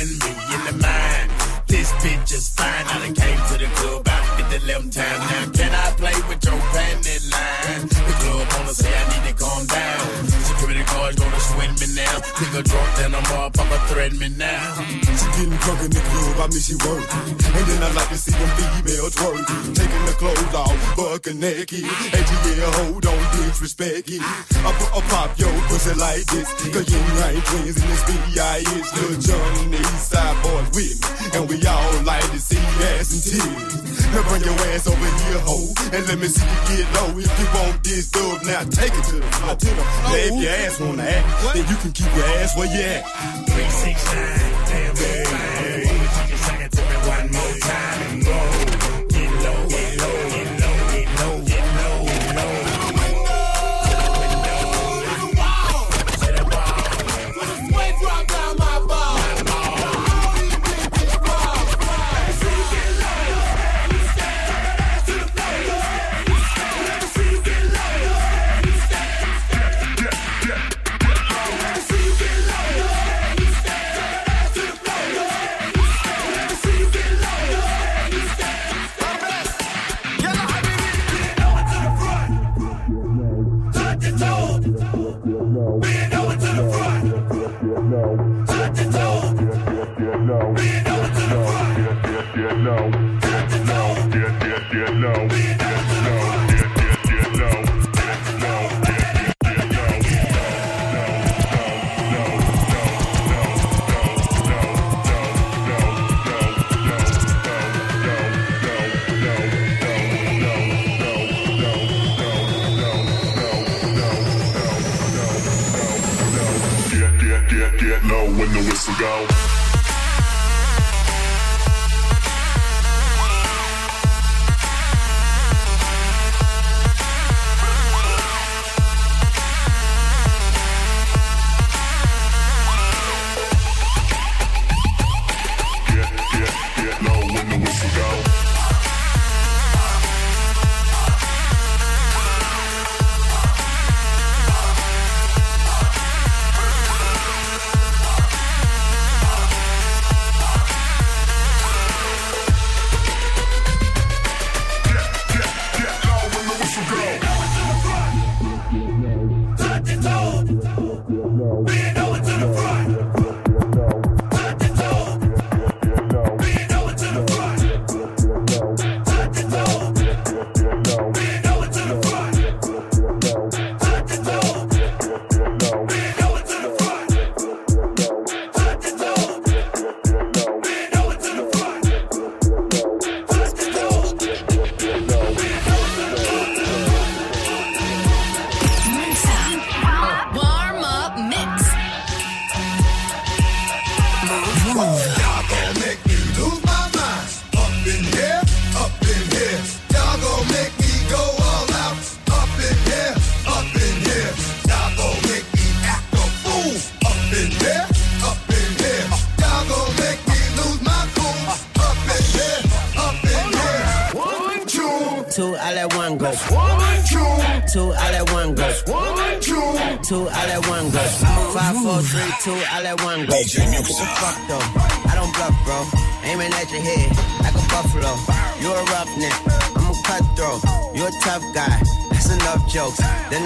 Been 0.01 0.19
me 0.25 0.33
in 0.55 0.61
the 0.65 0.77
mind? 0.81 1.29
This 1.67 1.93
bitch 2.01 2.33
is 2.33 2.49
fine. 2.49 2.87
I 2.89 3.05
done 3.05 3.15
came 3.15 3.41
to 3.51 3.57
the 3.61 3.69
club 3.77 4.01
about 4.01 4.25
50 4.41 4.57
11 4.65 4.91
times. 4.91 5.25
Now 5.31 5.45
can 5.53 5.73
I 5.73 5.87
play 6.01 6.17
with 6.29 6.41
your 6.45 6.61
panty 6.73 7.17
line? 7.31 7.85
The 7.89 8.15
club 8.23 8.47
wanna 8.57 8.75
say 8.75 8.89
I 8.89 9.05
need 9.13 9.25
to 9.29 9.35
calm 9.37 9.67
down. 9.67 10.05
Security 10.49 10.85
guards 10.93 11.17
gonna 11.21 11.41
swing 11.41 11.73
me 11.81 11.87
now. 12.01 12.17
Nigga 12.41 12.63
drunk, 12.65 12.91
then 12.97 13.15
I'm 13.15 13.29
up, 13.45 13.50
I'ma 13.71 13.87
threaten 13.87 14.19
me 14.19 14.29
now. 14.31 14.75
She 14.99 15.27
getting 15.39 15.55
drunk 15.63 15.81
in 15.87 15.91
the 15.95 16.03
club, 16.11 16.43
I 16.43 16.47
mean 16.51 16.59
she 16.59 16.75
working. 16.83 17.39
And 17.55 17.65
then 17.71 17.83
I 17.87 17.91
like 17.95 18.09
to 18.11 18.19
see 18.19 18.35
them 18.35 18.51
females 18.59 19.15
twerking. 19.15 19.75
Taking 19.79 20.05
the 20.11 20.15
clothes 20.19 20.55
off, 20.59 20.75
bucking 20.97 21.39
naked. 21.39 21.87
And 21.87 22.25
yeah, 22.51 22.67
hold 22.83 23.07
on, 23.07 23.21
disrespect 23.39 24.11
it. 24.11 24.21
I, 24.67 24.75
pu- 24.75 24.91
I 24.91 25.01
pop 25.07 25.39
your 25.39 25.55
pussy 25.71 25.95
like 25.95 26.27
this. 26.35 26.51
Cause 26.75 26.91
you 26.91 26.99
ain't 26.99 27.45
twins 27.47 27.79
in 27.79 27.87
this 27.87 28.03
B.I.H. 28.11 28.67
Lil 28.67 29.15
Jon 29.23 29.51
and 29.63 29.75
the 29.75 29.79
East 29.79 30.11
Side 30.11 30.37
Boyz 30.43 30.67
with 30.75 30.99
me. 30.99 31.39
And 31.39 31.49
we 31.49 31.63
all 31.63 32.03
like 32.03 32.27
to 32.35 32.41
see 32.43 32.59
ass 32.99 33.15
and 33.15 33.23
tears. 33.23 34.03
Now 34.11 34.27
bring 34.27 34.43
your 34.43 34.59
ass 34.75 34.91
over 34.91 34.99
here, 34.99 35.39
ho. 35.47 35.71
And 35.95 36.03
let 36.11 36.19
me 36.19 36.27
see 36.27 36.43
you 36.43 36.83
get 36.83 36.91
low. 36.99 37.15
If 37.15 37.31
you 37.39 37.47
want 37.55 37.85
this 37.85 38.09
stuff, 38.11 38.43
now 38.43 38.67
take 38.67 38.91
it 38.91 39.05
to 39.15 39.23
the 39.23 39.31
floor. 39.39 39.55
To 39.55 39.67
the 39.71 39.85
floor. 39.87 40.11
Now 40.11 40.27
if 40.27 40.43
your 40.43 40.51
ass 40.59 40.81
wanna 40.81 41.03
act, 41.07 41.55
then 41.55 41.65
you 41.71 41.77
can 41.79 41.93
keep 41.93 42.11
your 42.19 42.27
ass 42.43 42.57
where 42.59 42.67
you 42.67 42.83
at. 42.83 43.07
369, 43.61 44.65
damn 44.69 44.95
good. 44.95 45.27
Hey, 45.27 45.80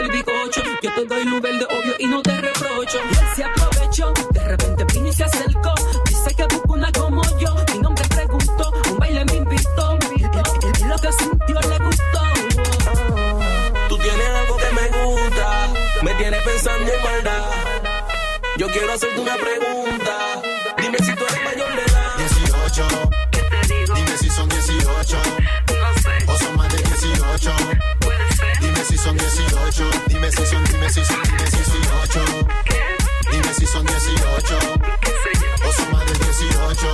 El 0.00 0.10
bicocho. 0.10 0.62
Yo 0.82 0.92
te 0.94 1.04
doy 1.04 1.24
luz 1.24 1.40
verde, 1.40 1.66
obvio, 1.70 1.94
y 1.98 2.06
no 2.06 2.22
te 2.22 2.40
reprocho. 2.40 2.98
Y 2.98 3.18
él 3.18 3.28
se 3.36 3.44
aprovechó, 3.44 4.12
de 4.30 4.40
repente 4.44 4.84
vino 4.92 5.08
y 5.08 5.12
se 5.12 5.24
acercó. 5.24 5.74
Dice 6.06 6.34
que 6.34 6.44
busca 6.44 6.72
una 6.72 6.92
como 6.92 7.22
yo. 7.38 7.54
Mi 7.72 7.78
nombre 7.80 8.04
preguntó, 8.08 8.72
un 8.90 8.98
baile 8.98 9.24
me 9.24 9.36
invitó. 9.36 9.98
Y 10.16 10.84
lo 10.84 10.96
que 10.96 11.12
sintió 11.12 11.60
le 11.60 11.78
gustó. 11.78 12.20
Tú 13.88 13.98
tienes 13.98 14.28
algo 14.28 14.56
que 14.56 14.70
me 14.72 15.04
gusta. 15.04 15.68
Me 16.02 16.14
tienes 16.14 16.42
pensando 16.42 16.92
en 16.92 17.02
maldad. 17.02 17.50
Yo 18.56 18.68
quiero 18.68 18.92
hacerte 18.92 19.20
una 19.20 19.34
pregunta. 19.36 20.53
Son 29.04 29.16
18. 29.18 29.84
Dime 30.08 30.30
si 30.30 30.46
son, 30.46 30.64
dime 30.64 30.88
si 30.88 31.04
son, 31.04 31.22
dime 31.22 31.46
si 31.50 31.64
son 31.64 31.82
8. 32.02 32.20
Dime 33.30 33.54
si 33.54 33.66
son 33.66 33.84
18. 33.84 34.58
O 35.68 35.72
son 35.72 35.92
más 35.92 36.06
de 36.06 36.12
18. 36.24 36.86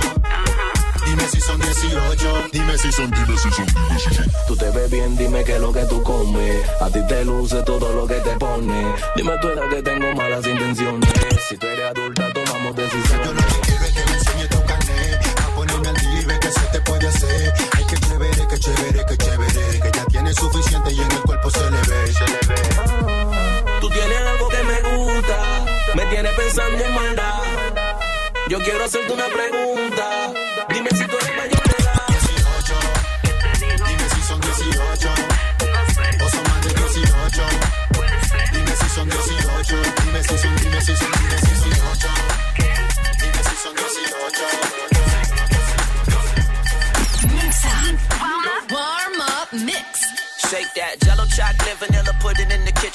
Dime 1.05 1.23
si 1.31 1.39
son 1.39 1.59
18. 1.59 2.49
Dime 2.51 2.77
si 2.77 2.91
son, 2.91 3.11
dime 3.11 3.37
si 3.37 3.51
son, 3.51 3.65
dime 3.65 3.99
si 3.99 4.13
son. 4.13 4.31
Tú 4.45 4.57
te 4.57 4.69
ves 4.71 4.91
bien, 4.91 5.15
dime 5.15 5.43
qué 5.45 5.55
es 5.55 5.61
lo 5.61 5.71
que 5.71 5.85
tú 5.85 6.03
comes. 6.03 6.69
A 6.81 6.89
ti 6.89 6.99
te 7.07 7.23
luce 7.23 7.63
todo 7.63 7.93
lo 7.93 8.05
que 8.05 8.15
te 8.15 8.35
pone. 8.35 8.93
Dime 9.15 9.37
tu 9.41 9.47
edad 9.47 9.69
que 9.69 9.81
tengo 9.81 10.13
malas 10.13 10.45
intenciones. 10.45 11.09
Si 11.47 11.57
tú 11.57 11.65
eres 11.67 11.85
adulta, 11.91 12.10
Yo 28.51 28.59
quiero 28.59 28.83
hacerte 28.83 29.13
una 29.13 29.27
pregunta. 29.27 29.70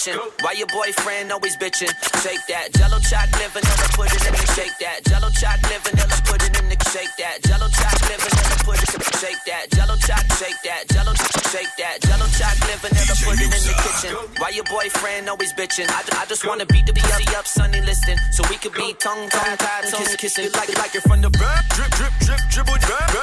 Kitchen. 0.06 0.20
Why 0.40 0.52
your 0.52 0.66
boyfriend 0.68 1.32
always 1.32 1.56
bitching? 1.56 1.90
Shake 2.22 2.44
that. 2.48 2.72
Jello 2.74 2.98
chocolate 3.00 3.50
vanilla, 3.50 3.86
put 3.94 4.12
it 4.14 4.26
in 4.26 4.32
the 4.32 4.46
shake 4.54 4.78
that. 4.78 5.04
Jello 5.04 5.30
chocolate 5.30 5.82
vanilla, 5.82 6.16
put 6.24 6.42
it 6.42 6.54
in 6.58 6.68
the 6.68 6.76
shake 6.90 7.14
that. 7.18 7.42
Jello 7.42 7.68
chocolate 7.68 8.20
vanilla, 8.22 8.56
put 8.64 8.82
it 8.82 8.96
shake 9.18 9.42
that. 9.46 9.64
Jello 9.70 9.96
chocolate, 9.96 10.38
shake 10.38 10.60
that. 10.64 10.82
Jello 10.92 11.12
shake 11.50 11.74
that. 11.78 11.96
Jello 12.02 12.26
chocolate 12.38 12.80
vanilla, 12.82 13.14
put 13.24 13.36
it 13.40 13.50
in 13.50 13.62
the 13.66 13.74
kitchen. 13.82 14.12
Why 14.38 14.50
your 14.50 14.64
boyfriend 14.64 15.28
always 15.28 15.52
bitching? 15.52 15.88
I, 15.88 16.22
I 16.22 16.24
just 16.26 16.46
wanna 16.46 16.66
beat 16.66 16.86
the 16.86 16.92
pussy 16.92 17.26
up, 17.34 17.46
Sunny 17.46 17.80
listen, 17.80 18.16
so 18.32 18.44
we 18.50 18.56
could 18.56 18.74
be 18.74 18.94
tongue 18.98 19.28
tongue 19.28 19.56
tied, 19.56 19.84
tongue 19.90 20.06
kissing 20.18 20.50
like 20.52 20.70
like 20.78 20.94
you're 20.94 21.02
from 21.02 21.20
the 21.20 21.30
back, 21.30 21.68
drip 21.74 21.90
drip 21.98 22.12
drip 22.20 22.40
dribble 22.50 22.78
back. 22.86 23.15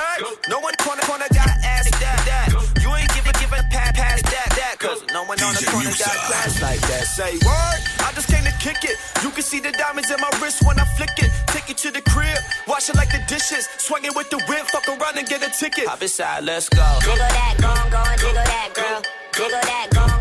That. 7.03 7.13
Say 7.13 7.33
word, 7.45 8.07
I 8.07 8.11
just 8.13 8.27
came 8.27 8.43
to 8.43 8.51
kick 8.59 8.83
it. 8.83 8.97
You 9.23 9.29
can 9.31 9.43
see 9.43 9.59
the 9.59 9.71
diamonds 9.71 10.09
in 10.11 10.19
my 10.19 10.29
wrist 10.41 10.65
when 10.65 10.79
I 10.79 10.85
flick 10.95 11.11
it. 11.17 11.31
Take 11.47 11.69
it 11.69 11.77
to 11.77 11.91
the 11.91 12.01
crib, 12.01 12.37
wash 12.67 12.89
it 12.89 12.95
like 12.95 13.11
the 13.11 13.23
dishes. 13.27 13.67
Swing 13.77 14.05
it 14.05 14.15
with 14.15 14.29
the 14.29 14.37
whip, 14.47 14.65
fuck 14.67 14.87
around 14.87 15.17
and 15.17 15.27
get 15.27 15.43
a 15.43 15.49
ticket. 15.49 15.87
Hop 15.87 16.01
inside, 16.01 16.43
let's 16.43 16.69
go. 16.69 16.85
Jiggle 17.01 17.17
that, 17.17 17.55
go 17.59 17.71
go 17.89 18.03
jiggle 18.17 18.43
that, 18.43 18.69
girl. 18.73 19.01
Jiggle 19.33 19.61
that, 19.61 19.87
go 19.91 20.12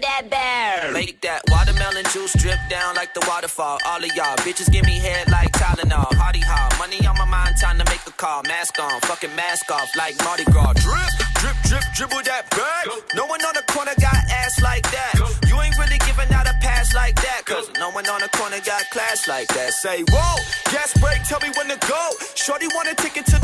see 0.00 0.06
you 0.06 0.28
jiggle 0.28 0.30
that 0.30 0.30
bear. 0.30 0.92
Make 0.92 1.20
that 1.22 1.42
watermelon 1.50 2.04
juice 2.12 2.32
drip 2.34 2.58
down 2.70 2.94
like 2.94 3.14
the 3.14 3.24
waterfall. 3.28 3.78
All 3.86 4.02
of 4.02 4.14
y'all 4.14 4.36
bitches 4.38 4.70
give 4.70 4.84
me 4.84 4.98
head 4.98 5.30
like 5.30 5.52
Tylenol. 5.52 6.14
Hardy 6.14 6.40
hop, 6.40 6.78
money 6.78 7.04
on 7.06 7.16
my 7.16 7.24
mind, 7.24 7.56
time 7.60 7.78
to 7.78 7.84
make 7.86 8.06
a 8.06 8.12
call. 8.12 8.42
Mask 8.44 8.78
on, 8.80 9.00
fucking 9.02 9.34
mask 9.36 9.70
off 9.70 9.88
like 9.96 10.16
Mardi 10.24 10.44
Gras. 10.44 10.74
Drip, 10.74 11.28
Drip, 11.38 11.54
drip, 11.70 11.84
dribble 11.94 12.22
that 12.26 12.50
back. 12.50 12.86
No 13.14 13.24
one 13.26 13.40
on 13.46 13.54
the 13.54 13.62
corner 13.70 13.94
got 14.00 14.18
ass 14.26 14.60
like 14.60 14.82
that. 14.90 15.14
You 15.46 15.54
ain't 15.62 15.78
really 15.78 15.98
giving 16.02 16.26
out 16.34 16.50
a 16.50 16.54
pass 16.58 16.92
like 16.94 17.14
that. 17.14 17.46
Cause 17.46 17.70
no 17.78 17.90
one 17.90 18.08
on 18.08 18.20
the 18.20 18.28
corner 18.34 18.58
got 18.66 18.82
class 18.90 19.28
like 19.28 19.46
that. 19.54 19.72
Say, 19.72 20.02
whoa, 20.10 20.34
gas 20.74 20.98
break, 20.98 21.22
tell 21.30 21.38
me 21.38 21.50
when 21.54 21.68
to 21.70 21.78
go. 21.86 22.10
Shorty 22.34 22.66
wanna 22.74 22.94
take 22.94 23.16
it 23.16 23.26
to 23.26 23.37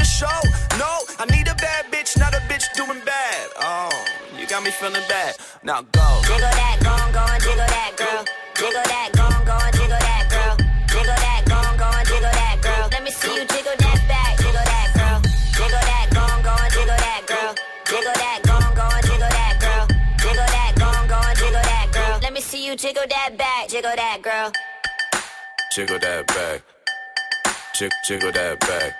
got 4.54 4.62
me 4.62 4.70
feeling 4.70 5.02
bad. 5.08 5.34
Now 5.64 5.82
go. 5.82 6.06
Jiggle 6.22 6.38
that, 6.38 6.78
go 6.78 6.94
on, 6.94 7.10
go 7.10 7.18
on, 7.26 7.40
jiggle 7.42 7.66
that, 7.74 7.92
girl. 7.98 8.22
Jiggle 8.54 8.86
that, 8.86 9.10
go 9.10 9.26
on, 9.26 9.42
go 9.42 9.54
on, 9.58 9.70
jiggle 9.74 9.98
that, 9.98 10.24
girl. 10.30 10.54
Jiggle 10.86 11.18
that, 11.26 11.42
go 11.50 11.58
on, 11.58 11.74
go 11.74 11.86
on, 11.90 12.04
jiggle 12.06 12.34
that, 12.38 12.56
girl. 12.62 12.86
Let 12.94 13.02
me 13.02 13.10
see 13.10 13.34
you 13.34 13.44
jiggle 13.50 13.74
that 13.82 13.98
back, 14.06 14.38
jiggle 14.38 14.62
that, 14.62 14.88
girl. 14.94 15.18
Jiggle 15.58 15.84
that, 15.90 16.06
go 16.14 16.22
on, 16.22 16.38
go 16.46 16.54
on, 16.54 16.70
jiggle 16.70 17.00
that, 17.02 17.22
girl. 17.26 17.50
Jiggle 17.82 18.14
that, 18.14 18.38
go 18.46 18.54
on, 18.54 18.70
go 18.78 18.84
on, 18.94 19.00
jiggle 19.02 19.32
that, 19.34 19.54
girl. 19.58 19.84
Jiggle 20.22 20.50
that, 20.54 20.72
go 20.78 20.86
on, 20.86 21.04
go 21.10 21.18
on, 21.18 21.34
jiggle 21.34 21.64
that, 21.66 21.86
girl. 21.90 22.14
Let 22.22 22.32
me 22.32 22.40
see 22.40 22.62
you 22.62 22.76
jiggle 22.78 23.08
that 23.10 23.34
back, 23.34 23.66
jiggle 23.66 23.96
that, 23.98 24.22
girl. 24.22 24.54
Jiggle 25.74 25.98
that 25.98 26.30
back. 26.30 26.62
Jig, 27.74 27.90
jiggle 28.06 28.30
that 28.30 28.60
back. 28.60 28.94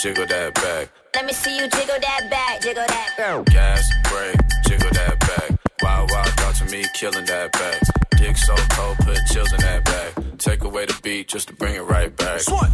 Jiggle 0.00 0.24
that 0.24 0.54
back. 0.54 0.95
Let 1.16 1.24
me 1.24 1.32
see 1.32 1.56
you 1.56 1.66
jiggle 1.68 1.96
that 1.98 2.28
back, 2.30 2.60
jiggle 2.60 2.84
that, 2.86 3.14
girl. 3.16 3.42
Gas, 3.44 3.90
brake, 4.10 4.36
jiggle 4.66 4.90
that 4.90 5.18
back. 5.18 5.58
Wild, 5.80 6.10
wild 6.10 6.28
thought 6.36 6.56
to 6.56 6.66
me, 6.66 6.84
killing 6.92 7.24
that 7.24 7.52
back. 7.52 7.80
Dick 8.18 8.36
so 8.36 8.54
cold, 8.76 8.98
put 8.98 9.16
chills 9.32 9.50
in 9.54 9.60
that 9.60 9.82
back. 9.86 10.12
Take 10.36 10.64
away 10.64 10.84
the 10.84 10.94
beat 11.02 11.28
just 11.28 11.48
to 11.48 11.54
bring 11.54 11.74
it 11.74 11.84
right 11.84 12.14
back. 12.14 12.40
Swan, 12.40 12.70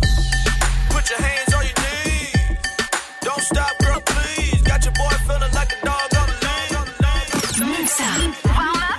put 0.90 1.08
your 1.08 1.20
hands 1.20 1.54
on 1.54 1.62
your 1.62 1.78
knees. 1.86 2.34
Don't 3.20 3.42
stop, 3.42 3.78
girl, 3.78 4.00
please. 4.04 4.60
Got 4.62 4.84
your 4.86 4.94
boy 4.94 5.14
feeling 5.22 5.54
like 5.54 5.70
a 5.80 5.86
dog 5.86 6.14
on 6.18 6.26
the 6.26 6.38
lane. 7.62 7.70
Mix 7.70 8.00
up. 8.00 8.18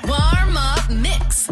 Warm 0.08 0.56
up 0.56 0.89
mix. 0.89 1.49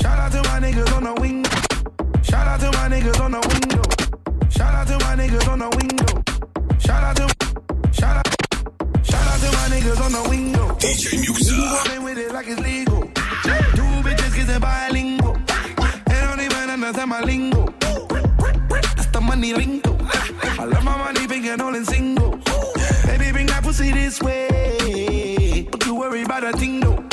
Shout 0.00 0.18
out 0.20 0.30
to 0.30 0.38
my 0.48 0.60
niggas 0.60 0.92
on 0.94 1.02
the 1.02 1.14
window. 1.20 1.50
Shout 2.22 2.46
out 2.46 2.60
to 2.60 2.70
my 2.78 2.88
niggas 2.88 3.20
on 3.20 3.32
the 3.32 3.40
window. 3.40 3.95
Shout 4.56 4.74
out 4.74 4.86
to 4.86 4.94
my 5.04 5.14
niggas 5.16 5.48
on 5.48 5.58
the 5.58 5.68
window. 5.76 6.12
Shout 6.78 7.02
out 7.04 7.16
to 7.16 7.26
shout 7.92 8.16
out 8.16 8.26
shout 9.04 9.26
out 9.26 9.40
to 9.40 9.48
my 9.52 9.68
niggas 9.68 10.00
on 10.00 10.12
the 10.12 10.28
window. 10.30 10.68
DJ 10.80 11.20
Muxxa. 11.24 11.72
Walking 11.72 12.02
with 12.04 12.18
it 12.18 12.32
like 12.32 12.46
it's 12.48 12.60
legal. 12.60 13.02
Two 13.76 13.90
bitches 14.06 14.34
kissing 14.34 14.60
bilingual. 14.60 15.34
They 16.06 16.20
don't 16.22 16.40
even 16.40 16.70
understand 16.70 17.10
my 17.10 17.20
lingo. 17.20 17.66
That's 18.96 19.06
the 19.08 19.20
money 19.20 19.52
lingo. 19.52 19.94
I 20.58 20.64
love 20.64 20.84
my 20.84 20.96
money, 20.96 21.26
big 21.26 21.44
and 21.44 21.60
all 21.60 21.74
in 21.74 21.84
single. 21.84 22.30
Baby, 23.04 23.32
bring 23.32 23.46
that 23.48 23.60
pussy 23.62 23.92
this 23.92 24.22
way. 24.22 25.68
Don't 25.70 25.84
you 25.84 25.94
worry 25.96 26.22
about 26.22 26.44
a 26.44 26.52
thing 26.52 26.80
though. 26.80 27.04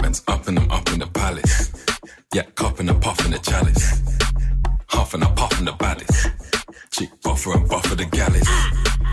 Man's 0.00 0.22
up 0.28 0.46
and 0.46 0.60
I'm 0.60 0.70
up 0.70 0.88
in 0.92 1.00
the 1.00 1.08
palace. 1.12 1.72
Yeah, 2.32 2.42
cupping 2.54 2.88
and 2.88 3.02
puffing 3.02 3.32
the 3.32 3.38
chalice. 3.40 4.00
Huffing 4.86 5.22
and 5.22 5.34
baddest. 5.34 5.47
Chick 5.47 5.47
buffer 7.38 7.58
and 7.58 7.68
buffer 7.68 7.94
the 7.94 8.04
galley. 8.04 8.40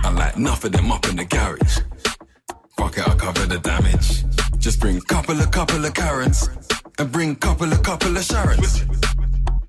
I 0.03 0.11
like 0.11 0.35
enough 0.35 0.63
of 0.63 0.71
them 0.71 0.91
up 0.91 1.07
in 1.07 1.15
the 1.15 1.25
garage. 1.25 1.79
Fuck 2.77 2.97
it, 2.97 3.07
I'll 3.07 3.15
cover 3.15 3.45
the 3.45 3.59
damage. 3.59 4.23
Just 4.57 4.79
bring 4.79 4.99
couple 5.01 5.39
of 5.39 5.51
couple 5.51 5.85
of 5.85 5.93
Karens. 5.93 6.49
And 6.97 7.11
bring 7.11 7.35
couple 7.35 7.71
of 7.71 7.83
couple 7.83 8.17
of 8.17 8.23
Sharons. 8.23 8.73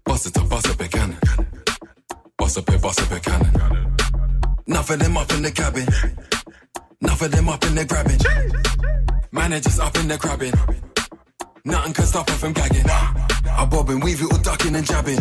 Bust 0.04 0.26
it 0.26 0.38
up, 0.38 0.48
bust 0.48 0.68
up 0.70 0.80
a 0.80 0.88
cannon. 0.88 1.18
Bust 2.38 2.58
up 2.58 2.68
a, 2.68 2.78
bust 2.78 3.02
up 3.02 3.10
a 3.12 3.20
cannon. 3.20 3.96
Enough 4.66 4.90
of 4.90 4.98
them 5.00 5.16
up 5.16 5.30
in 5.32 5.42
the 5.42 5.50
cabin. 5.50 5.86
Enough 7.02 7.22
of 7.22 7.30
them 7.30 7.48
up 7.48 7.64
in 7.64 7.74
the 7.74 7.84
grabbing. 7.84 8.20
Managers 9.32 9.78
up 9.80 9.96
in 9.96 10.08
the 10.08 10.16
crabbing. 10.16 10.54
Nothing 11.64 11.92
can 11.92 12.04
stop 12.06 12.30
her 12.30 12.36
from 12.36 12.52
gagging. 12.54 12.88
I 12.88 13.66
bob 13.66 13.90
and 13.90 14.02
weave 14.02 14.22
it 14.22 14.32
all 14.32 14.38
ducking 14.38 14.74
and 14.74 14.86
jabbing. 14.86 15.18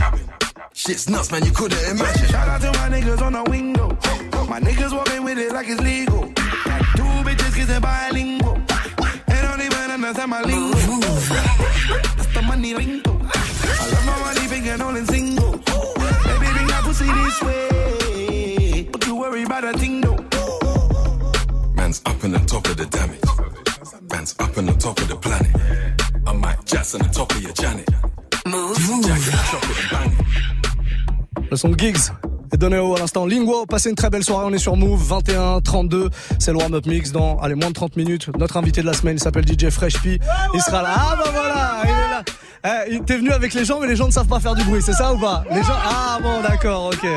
Shit's 0.74 1.10
nuts, 1.10 1.32
man, 1.32 1.44
you 1.46 1.52
couldn't 1.52 1.78
imagine. 1.90 2.28
Shout 2.28 2.48
out 2.48 2.62
to 2.62 2.68
my 2.80 2.90
niggas 2.90 3.22
on 3.22 3.34
the 3.34 3.44
window. 3.50 3.90
My 4.48 4.60
niggas 4.60 4.92
walking 4.94 5.24
with 5.24 5.38
it 5.38 5.52
like 5.52 5.68
it's 5.68 5.82
legal. 5.82 6.22
Two 6.96 7.04
bitches 7.26 7.56
kissing 7.56 7.82
bilingual. 7.82 8.56
They 9.28 9.42
don't 9.42 9.62
even 9.62 9.92
understand 9.92 10.30
my 10.32 10.42
lingo. 10.42 10.78
That's 10.78 12.34
the 12.34 12.42
money 12.42 12.74
lingo. 12.74 13.12
I 13.12 13.90
love 13.92 14.06
my 14.06 14.20
money 14.20 14.48
big 14.48 14.68
and 14.68 14.82
all 14.82 14.96
in 14.96 15.06
single. 15.06 15.52
Baby, 15.52 16.48
bring 16.54 16.68
that 16.68 16.82
pussy 16.84 17.06
this 17.06 17.42
way. 17.42 18.84
Don't 18.92 19.08
you 19.08 19.16
worry 19.16 19.44
about 19.44 19.64
a 19.64 19.74
thing 19.78 20.02
though. 20.02 20.18
Man's 21.76 22.02
up 22.06 22.24
in 22.24 22.32
the 22.32 22.40
top 22.40 22.68
of 22.68 22.78
the 22.78 22.86
damage. 22.86 23.22
Man's 24.12 24.36
up 24.40 24.58
in 24.58 24.66
the 24.66 24.74
top 24.74 24.98
of 25.00 25.08
the 25.08 25.16
planet. 25.16 25.52
I 26.28 26.34
might 26.34 26.66
jazz 26.66 26.96
on 26.96 27.02
the 27.02 27.10
top 27.10 27.32
of 27.32 27.42
your 27.42 27.54
Janet. 27.54 27.90
Move. 28.46 28.78
Jacket, 28.78 29.34
chop 29.50 29.64
it 29.64 29.78
and 29.80 29.90
bang 29.90 30.12
it. 30.20 30.55
La 31.52 31.58
sonde 31.58 31.80
Gigs. 31.80 32.12
Donné 32.58 32.78
haut 32.80 32.96
à 32.96 33.00
l'instant. 33.00 33.26
Linguo, 33.26 33.66
passez 33.66 33.90
une 33.90 33.96
très 33.96 34.10
belle 34.10 34.24
soirée. 34.24 34.46
On 34.48 34.54
est 34.54 34.58
sur 34.60 34.76
Move 34.76 35.02
21 35.04 35.62
32. 35.62 36.10
C'est 36.40 36.52
le 36.52 36.58
warm-up 36.58 36.86
mix 36.86 37.12
dans, 37.12 37.38
allez, 37.40 37.56
moins 37.56 37.70
de 37.70 37.74
30 37.74 37.98
minutes. 37.98 38.30
Notre 38.38 38.58
invité 38.58 38.82
de 38.82 38.86
la 38.86 38.94
semaine, 38.94 39.18
il 39.18 39.22
s'appelle 39.22 39.46
DJ 39.48 39.70
Fresh 39.70 40.02
P. 40.02 40.20
Il 40.54 40.62
sera 40.62 40.82
là. 40.82 40.94
Ah, 40.96 41.16
bah 41.18 41.30
voilà, 41.34 41.82
il 41.84 41.90
est 41.90 42.10
là. 42.10 42.24
Eh, 42.90 43.00
T'es 43.06 43.18
venu 43.18 43.32
avec 43.32 43.54
les 43.54 43.64
gens, 43.64 43.80
mais 43.80 43.86
les 43.86 43.96
gens 43.96 44.08
ne 44.08 44.12
savent 44.12 44.28
pas 44.28 44.40
faire 44.40 44.56
du 44.56 44.64
bruit, 44.64 44.82
c'est 44.84 44.94
ça 44.94 45.14
ou 45.14 45.20
pas? 45.20 45.44
Les 45.52 45.62
gens. 45.62 45.78
Ah 45.86 46.18
bon, 46.22 46.42
d'accord, 46.42 46.88
ok. 46.88 47.08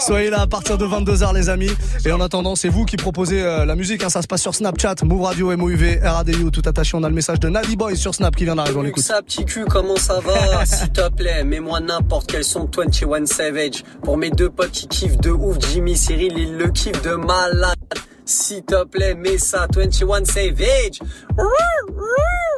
Soyez 0.00 0.28
là 0.28 0.42
à 0.42 0.46
partir 0.46 0.76
de 0.76 0.84
22h, 0.84 1.34
les 1.34 1.48
amis. 1.48 1.70
Et 2.04 2.12
en 2.12 2.20
attendant, 2.20 2.56
c'est 2.56 2.68
vous 2.68 2.84
qui 2.84 2.96
proposez 2.96 3.42
euh, 3.42 3.64
la 3.64 3.74
musique. 3.74 4.04
Hein, 4.04 4.10
ça 4.10 4.20
se 4.20 4.26
passe 4.26 4.42
sur 4.42 4.54
Snapchat, 4.54 4.96
Move 5.04 5.22
Radio, 5.22 5.56
MOUV, 5.56 6.00
RADIO, 6.02 6.50
tout 6.50 6.60
attaché. 6.66 6.94
On 6.94 7.02
a 7.04 7.08
le 7.08 7.14
message 7.14 7.40
de 7.40 7.48
Nadi 7.48 7.74
Boy 7.76 7.96
sur 7.96 8.14
Snap 8.14 8.36
qui 8.36 8.44
vient 8.44 8.56
d'arriver. 8.56 8.76
On 8.78 8.82
l'écoute. 8.82 9.02
Ça, 9.02 9.22
petit 9.22 9.46
cul, 9.46 9.64
comment 9.64 9.96
ça 9.96 10.20
va 10.20 10.64
S'il 10.66 10.90
te 10.90 11.08
plaît, 11.08 11.42
mets-moi 11.42 11.80
n'importe 11.80 12.30
quel 12.30 12.44
son 12.44 12.68
21 12.76 13.24
Savage. 13.24 13.84
Pour 14.02 14.18
mes 14.18 14.30
deux 14.30 14.50
potes 14.50 14.72
qui 14.72 14.87
kiffent 14.88 15.18
de 15.18 15.30
ouf, 15.30 15.56
Jimmy, 15.70 15.96
Cyril, 15.96 16.34
ils 16.36 16.56
le 16.56 16.68
kiffent 16.68 17.02
de 17.02 17.14
malade. 17.14 17.76
S'il 18.24 18.62
te 18.62 18.84
plaît, 18.84 19.14
mets 19.14 19.38
ça, 19.38 19.66
21 19.74 20.24
Savage. 20.24 21.00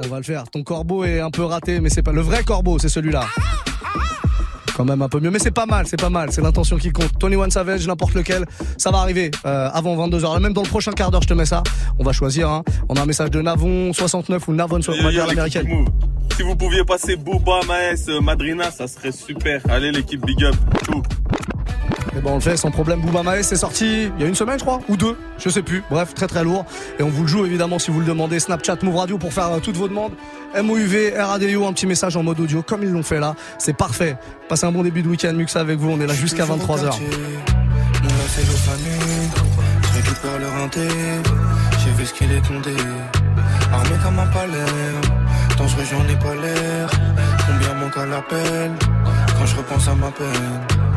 On 0.02 0.08
va 0.08 0.16
le 0.16 0.22
faire. 0.22 0.44
Ton 0.50 0.62
corbeau 0.62 1.04
est 1.04 1.20
un 1.20 1.30
peu 1.30 1.44
raté, 1.44 1.80
mais 1.80 1.90
c'est 1.90 2.02
pas 2.02 2.12
le 2.12 2.22
vrai 2.22 2.42
corbeau, 2.42 2.78
c'est 2.78 2.88
celui-là. 2.88 3.24
Quand 4.76 4.84
même 4.84 5.02
un 5.02 5.08
peu 5.08 5.20
mieux, 5.20 5.30
mais 5.30 5.38
c'est 5.38 5.50
pas 5.50 5.66
mal, 5.66 5.86
c'est 5.86 6.00
pas 6.00 6.08
mal, 6.08 6.32
c'est 6.32 6.40
l'intention 6.40 6.78
qui 6.78 6.90
compte. 6.90 7.10
Tony 7.18 7.36
One 7.36 7.50
Savage, 7.50 7.86
n'importe 7.86 8.14
lequel, 8.14 8.46
ça 8.78 8.90
va 8.90 8.98
arriver 8.98 9.30
euh, 9.44 9.68
avant 9.72 9.94
22h. 10.08 10.40
Même 10.40 10.54
dans 10.54 10.62
le 10.62 10.68
prochain 10.68 10.92
quart 10.92 11.10
d'heure, 11.10 11.22
je 11.22 11.28
te 11.28 11.34
mets 11.34 11.44
ça. 11.44 11.62
On 11.98 12.04
va 12.04 12.12
choisir. 12.12 12.48
Hein. 12.48 12.62
On 12.88 12.94
a 12.94 13.02
un 13.02 13.06
message 13.06 13.30
de 13.30 13.42
Navon 13.42 13.92
69 13.92 14.48
ou 14.48 14.54
Navon, 14.54 14.80
on 14.88 15.02
va 15.02 15.10
dire 15.10 15.26
l'américaine. 15.26 15.86
Si 16.36 16.42
vous 16.42 16.56
pouviez 16.56 16.84
passer 16.84 17.16
Booba, 17.16 17.60
Maes, 17.68 18.08
euh, 18.08 18.20
Madrina, 18.20 18.70
ça 18.70 18.88
serait 18.88 19.12
super. 19.12 19.60
Allez 19.68 19.92
l'équipe 19.92 20.24
Big 20.24 20.42
Up. 20.42 20.54
Tout. 20.84 21.02
Et 22.16 22.20
ben 22.20 22.30
on 22.32 22.34
le 22.34 22.40
fait 22.40 22.56
sans 22.56 22.70
problème. 22.70 23.00
Booba 23.00 23.22
Maes 23.22 23.42
c'est 23.42 23.56
sorti 23.56 24.10
il 24.16 24.20
y 24.20 24.24
a 24.24 24.28
une 24.28 24.34
semaine 24.34 24.58
je 24.58 24.64
crois 24.64 24.80
ou 24.88 24.96
deux, 24.96 25.16
je 25.38 25.48
sais 25.48 25.62
plus. 25.62 25.82
Bref 25.90 26.14
très 26.14 26.26
très 26.26 26.42
lourd 26.42 26.64
et 26.98 27.02
on 27.02 27.08
vous 27.08 27.22
le 27.22 27.28
joue 27.28 27.46
évidemment 27.46 27.78
si 27.78 27.90
vous 27.90 28.00
le 28.00 28.06
demandez. 28.06 28.40
Snapchat 28.40 28.78
Move 28.82 28.96
Radio 28.96 29.18
pour 29.18 29.32
faire 29.32 29.52
euh, 29.52 29.60
toutes 29.60 29.76
vos 29.76 29.88
demandes. 29.88 30.12
MOUV, 30.60 31.14
RADIO, 31.16 31.66
un 31.66 31.72
petit 31.72 31.86
message 31.86 32.16
en 32.16 32.22
mode 32.22 32.40
audio 32.40 32.62
comme 32.62 32.82
ils 32.82 32.90
l'ont 32.90 33.02
fait 33.02 33.20
là. 33.20 33.34
C'est 33.58 33.76
parfait. 33.76 34.16
Passez 34.48 34.66
un 34.66 34.72
bon 34.72 34.82
début 34.82 35.02
de 35.02 35.08
week-end 35.08 35.32
Muxa 35.34 35.60
avec 35.60 35.78
vous. 35.78 35.90
On 35.90 36.00
est 36.00 36.06
là 36.06 36.14
jusqu'à 36.14 36.44
23h. 36.44 36.48
Mon 36.48 38.08
là 38.08 38.24
c'est 38.28 38.42
le 38.42 38.56
famille 38.56 39.30
Je 39.82 39.96
récupère 39.98 40.38
leur 40.38 40.54
inté 40.64 40.88
J'ai 41.84 41.90
vu 41.92 42.06
ce 42.06 42.14
qu'il 42.14 42.32
est 42.32 42.46
condé 42.46 42.74
Armé 43.72 43.90
comme 44.02 44.18
un 44.18 44.26
palais 44.26 44.58
Dangereux 45.58 45.84
j'en 45.90 46.08
ai 46.08 46.16
pas 46.16 46.34
l'air 46.34 46.90
Combien 47.46 47.74
manque 47.74 47.96
à 47.98 48.06
l'appel? 48.06 48.72
Quand 49.38 49.46
je 49.46 49.56
repense 49.56 49.88
à 49.88 49.94
ma 49.94 50.10
peine 50.10 50.89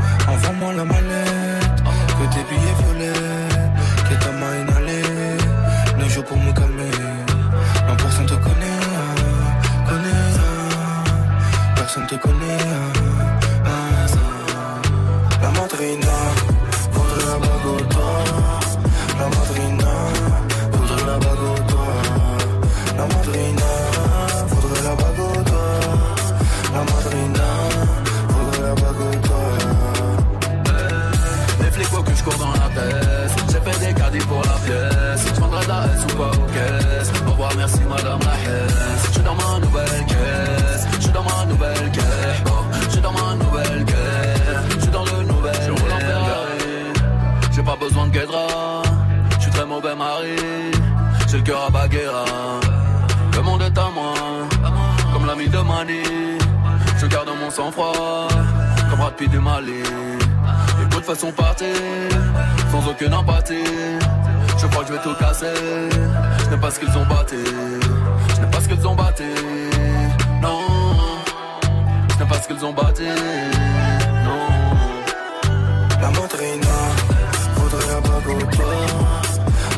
La 0.71 0.85
mallette. 0.85 1.83
Que 2.17 2.25
tes 2.33 2.43
billets 2.49 2.75
violets 2.79 3.13
Que 4.07 4.15
ta 4.23 4.31
main 4.31 4.55
inhalée. 4.61 5.37
Le 5.99 6.09
jour 6.09 6.23
pour 6.23 6.37
me 6.37 6.51
calmer 6.53 6.89
Non 7.87 7.95
personne 7.95 8.25
te 8.25 8.33
connaît 8.33 8.79
Connaît 9.87 10.33
Personne 11.75 12.07
te 12.07 12.15
connaît 12.15 12.57
La 15.41 15.51
madrina 15.51 16.22
dans 32.31 32.51
la 32.51 32.69
J'ai 33.51 33.59
fait 33.59 33.85
des 33.85 33.93
caddies 33.93 34.25
pour 34.25 34.41
la 34.41 34.57
pièce. 34.65 35.25
Je 35.33 35.39
vendrai 35.39 35.63
de 35.63 35.69
la 35.69 35.85
S 35.85 36.03
ou 36.03 36.17
pas 36.17 36.31
aux 36.31 36.47
caisses 36.47 37.11
Au 37.27 37.31
revoir 37.31 37.51
merci 37.57 37.79
madame 37.89 38.19
la 38.19 39.05
Je 39.05 39.11
suis 39.11 39.21
dans 39.21 39.35
ma 39.35 39.59
nouvelle 39.59 40.05
caisse. 40.07 40.87
Je 40.95 41.01
suis 41.01 41.11
dans 41.11 41.23
ma 41.23 41.45
nouvelle 41.45 41.91
caisse. 41.91 42.43
Oh, 42.47 42.49
Je 42.85 42.89
suis 42.89 43.01
dans 43.01 43.11
ma 43.11 43.35
nouvelle 43.35 43.85
caisse. 43.85 44.75
Je 44.75 44.79
suis 44.79 44.91
dans 44.91 45.05
le 45.05 45.23
nouvel 45.23 45.55
Je 45.65 45.71
roule 45.71 45.91
en 45.91 47.51
J'ai 47.51 47.63
pas 47.63 47.75
besoin 47.75 48.07
de 48.07 48.11
guédra. 48.11 48.47
Je 49.37 49.41
suis 49.41 49.51
très 49.51 49.65
mauvais 49.65 49.95
mari. 49.95 50.35
J'ai 51.27 51.37
le 51.37 51.43
cœur 51.43 51.65
à 51.67 51.69
Baguera. 51.69 52.25
Le 53.35 53.41
monde 53.41 53.61
est 53.61 53.77
à 53.77 53.89
moi. 53.93 54.13
Comme 55.11 55.25
l'ami 55.25 55.47
de 55.47 55.57
Mani. 55.57 56.03
Je 56.99 57.05
garde 57.07 57.29
mon 57.39 57.49
sang-froid. 57.49 58.27
Comme 58.89 58.99
Brad 58.99 59.13
Pitt 59.15 59.29
du 59.29 59.39
Mali 59.39 59.83
et 61.03 61.05
d'autres 61.05 61.19
façons 61.19 61.31
partir 61.31 61.67
Sans 62.71 62.89
aucune 62.89 63.13
empathie. 63.13 63.63
Je 64.57 64.67
crois 64.67 64.83
que 64.83 64.89
je 64.89 64.93
vais 64.93 65.03
tout 65.03 65.15
casser. 65.19 65.45
Je 66.45 66.49
n'ai 66.49 66.57
pas 66.57 66.71
ce 66.71 66.79
qu'ils 66.79 66.97
ont 66.97 67.05
batté 67.05 67.37
Je 68.35 68.41
n'ai 68.41 68.51
pas 68.51 68.61
ce 68.61 68.67
qu'ils 68.67 68.87
ont 68.87 68.95
batté 68.95 69.23
Non. 70.41 70.59
Je 72.09 72.23
n'ai 72.23 72.29
pas 72.29 72.41
ce 72.41 72.47
qu'ils 72.47 72.65
ont 72.65 72.73
batté 72.73 73.05
Non. 74.25 74.47
La 76.01 76.09
madrina 76.09 76.67
Voudrait 77.55 77.87
la 77.87 78.01
bague 78.01 78.55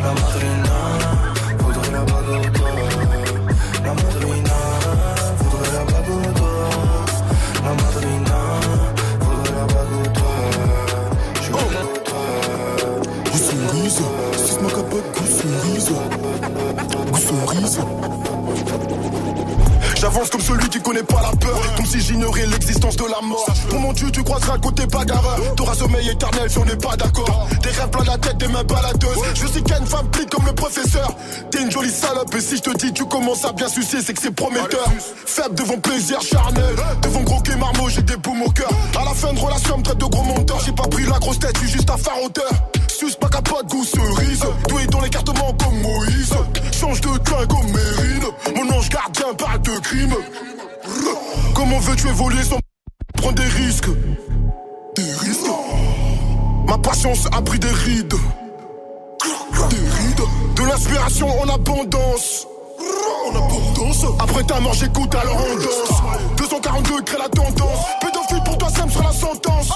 La 0.02 0.10
madrina 0.10 0.65
J'avance 19.96 20.30
comme 20.30 20.42
celui 20.42 20.70
qui 20.70 20.80
connaît 20.82 21.04
pas 21.04 21.22
la 21.22 21.36
peur. 21.38 21.60
Comme 21.76 21.86
si 21.86 22.00
j'ignorais 22.00 22.46
l'existence 22.46 22.96
de 22.96 23.04
la 23.04 23.22
mort. 23.22 23.46
Pour 23.70 23.80
mon 23.80 23.94
dieu, 23.94 24.12
tu 24.12 24.24
croiseras 24.24 24.58
côté 24.60 24.86
bagarreur. 24.86 25.40
T'auras 25.56 25.74
sommeil 25.76 26.10
éternel 26.10 26.50
si 26.50 26.58
on 26.58 26.66
n'est 26.66 26.76
pas 26.76 26.96
d'accord. 26.96 27.48
Des 27.64 27.70
rêves 27.70 27.90
plein 27.90 28.04
la 28.04 28.18
tête, 28.18 28.38
des 28.38 28.48
mains 28.48 28.64
baladeuses. 28.64 29.18
Je 29.34 29.48
sais 29.48 29.62
qu'une 29.62 29.86
femme 29.86 30.08
plique 30.12 30.30
comme 30.30 30.46
le 30.46 30.54
professeur. 30.54 31.16
T'es 31.50 31.62
une 31.62 31.72
jolie 31.72 31.90
salope 31.90 32.34
et 32.36 32.42
si 32.42 32.58
je 32.58 32.62
te 32.62 32.78
dis 32.78 32.94
tu 32.94 33.06
commences 33.06 33.46
à 33.46 33.52
bien 33.52 33.68
sucer, 33.68 33.98
c'est 34.06 34.14
que 34.14 34.22
c'est 34.22 34.36
prometteur. 34.36 34.86
Faible 35.26 35.56
devant 35.56 35.80
plaisir 35.80 36.22
charnel. 36.22 36.76
Devant 37.02 37.22
gros 37.22 37.42
qui 37.42 37.56
marmot, 37.58 37.90
j'ai 37.90 38.04
des 38.04 38.18
boumes 38.18 38.44
au 38.44 38.52
cœur. 38.52 38.70
À 39.00 39.06
la 39.06 39.14
fin 39.14 39.34
de 39.34 39.40
relation, 39.40 39.78
me 39.78 39.84
traite 39.84 39.98
de 39.98 40.06
gros 40.06 40.24
monteur. 40.24 40.60
J'ai 40.66 40.72
pas 40.72 40.88
pris 40.88 41.06
la 41.06 41.20
grosse 41.20 41.40
tête, 41.40 41.56
je 41.56 41.68
suis 41.68 41.78
juste 41.78 41.90
un 41.90 41.98
faroteur. 41.98 42.52
Suce 42.98 43.16
pas 43.18 43.28
capote, 43.28 43.68
goût 43.68 43.84
cerise. 43.84 44.40
Doué 44.70 44.88
dans 44.88 45.02
l'écartement 45.02 45.52
comme 45.60 45.82
Moïse. 45.82 46.34
Change 46.72 47.02
de 47.02 47.18
teint 47.18 47.46
comme 47.46 47.66
Mérine. 47.66 48.24
Mon 48.56 48.74
ange 48.74 48.88
gardien 48.88 49.34
parle 49.34 49.62
de 49.64 49.78
crime. 49.80 50.16
Comment 51.54 51.80
veux-tu 51.80 52.08
évoluer 52.08 52.42
sans 52.42 52.58
prendre 53.18 53.36
des 53.36 53.44
risques? 53.44 53.90
Des 54.96 55.12
risques 55.12 55.50
Ma 56.68 56.78
patience 56.78 57.28
a 57.34 57.42
pris 57.42 57.60
des 57.60 57.68
rides. 57.68 58.16
Des 59.70 59.76
rides 59.76 60.56
De 60.56 60.64
l'inspiration 60.64 61.28
en 61.42 61.50
abondance. 61.50 62.48
En 63.28 63.36
abondance 63.36 64.06
Après 64.20 64.44
ta 64.44 64.62
mort 64.62 64.74
j'écoute 64.74 65.14
alors 65.16 65.38
on 65.38 65.56
danse 65.56 66.38
242 66.38 67.02
crée 67.02 67.18
la 67.18 67.30
tendance 67.30 67.80
Pédophile 68.00 68.44
pour 68.46 68.58
toi 68.58 68.70
ça 68.70 68.86
me 68.86 68.92
sera 68.92 69.06
la 69.06 69.12
sentence 69.12 69.70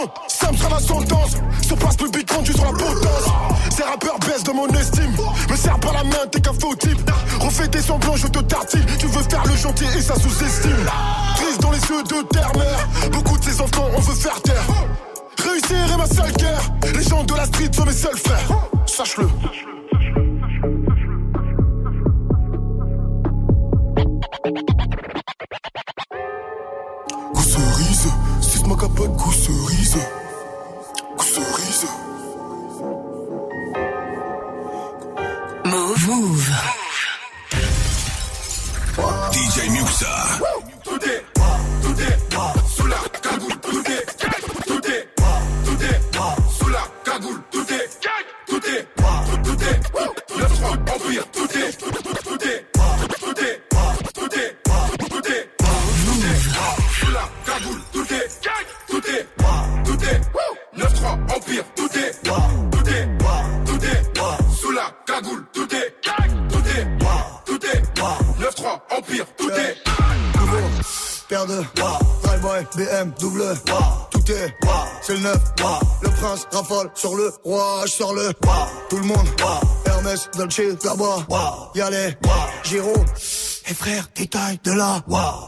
Hein, 0.00 0.06
ça 0.28 0.50
me 0.50 0.56
sera 0.56 0.70
la 0.70 0.80
sentence. 0.80 1.36
Se 1.62 1.74
passe 1.74 1.96
public 1.96 2.30
rendu 2.30 2.52
sur 2.52 2.64
la 2.64 2.72
potence. 2.72 3.28
Ces 3.70 3.82
rappeurs 3.82 4.18
baissent 4.20 4.44
de 4.44 4.52
mon 4.52 4.66
estime. 4.68 5.14
Me 5.50 5.56
serre 5.56 5.78
pas 5.80 5.92
la 5.92 6.04
main 6.04 6.26
t'es 6.30 6.40
qu'un 6.40 6.52
faux 6.52 6.74
type. 6.74 7.10
Refais 7.40 7.68
tes 7.68 7.82
semblants 7.82 8.16
je 8.16 8.26
te 8.28 8.38
tartine. 8.40 8.86
Tu 8.98 9.06
veux 9.06 9.22
faire 9.22 9.42
le 9.44 9.56
gentil 9.56 9.84
et 9.96 10.00
ça 10.00 10.14
sous-estime. 10.14 10.86
Triste 11.36 11.60
dans 11.60 11.70
les 11.70 11.80
yeux 11.80 12.02
de 12.02 12.28
terre-mère. 12.28 12.88
Beaucoup 13.12 13.36
de 13.38 13.44
ces 13.44 13.60
enfants 13.60 13.88
on 13.96 14.00
veut 14.00 14.14
faire 14.14 14.40
taire. 14.42 14.64
Réussir 15.38 15.92
est 15.92 15.96
ma 15.96 16.06
seule 16.06 16.32
guerre. 16.32 16.62
Les 16.94 17.02
gens 17.02 17.24
de 17.24 17.34
la 17.34 17.44
street 17.44 17.70
sont 17.74 17.84
mes 17.84 17.92
seuls 17.92 18.18
frères. 18.18 18.48
Sache-le. 18.86 19.26
Goût 19.26 19.79
pas 29.00 29.08
de 29.08 29.16
goût 29.16 29.32
cerise. 29.32 29.96
Double 73.04 73.42
Tout 74.10 74.32
est, 74.32 74.54
c'est 75.02 75.14
le 75.14 75.20
neuf. 75.20 75.38
Le 76.02 76.08
prince 76.10 76.46
rafale 76.52 76.90
sur 76.94 77.14
le 77.14 77.32
roi, 77.44 77.82
je 77.86 77.90
sors 77.90 78.14
le 78.14 78.30
Tout 78.88 78.98
le 78.98 79.06
monde, 79.06 79.26
Hermès, 79.86 80.28
Dolce, 80.36 80.60
là-bas 80.84 81.26
Y'a 81.74 81.90
les 81.90 82.16
Giro 82.64 82.92
Et 83.68 83.74
frère, 83.74 84.08
détail 84.14 84.60
de 84.64 84.72
là. 84.72 85.02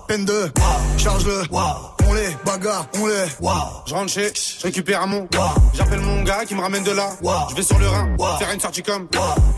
Peine 0.09 0.25
de, 0.25 0.51
charge-le 0.97 1.43
On 2.09 2.15
les 2.15 2.37
bagarre, 2.45 2.87
on 2.95 3.07
les 3.07 3.15
Je 3.87 3.95
rentre 3.95 4.13
chez, 4.13 4.33
je 4.35 4.63
récupère 4.63 5.03
un 5.03 5.07
mon. 5.07 5.29
J'appelle 5.75 6.01
mon 6.01 6.23
gars 6.23 6.45
qui 6.45 6.55
me 6.55 6.61
ramène 6.61 6.85
de 6.85 6.93
là. 6.93 7.11
Je 7.51 7.55
vais 7.55 7.63
sur 7.63 7.79
le 7.79 7.89
Rhin, 7.89 8.17
faire 8.39 8.51
une 8.53 8.61
sortie 8.61 8.83
comme. 8.83 9.09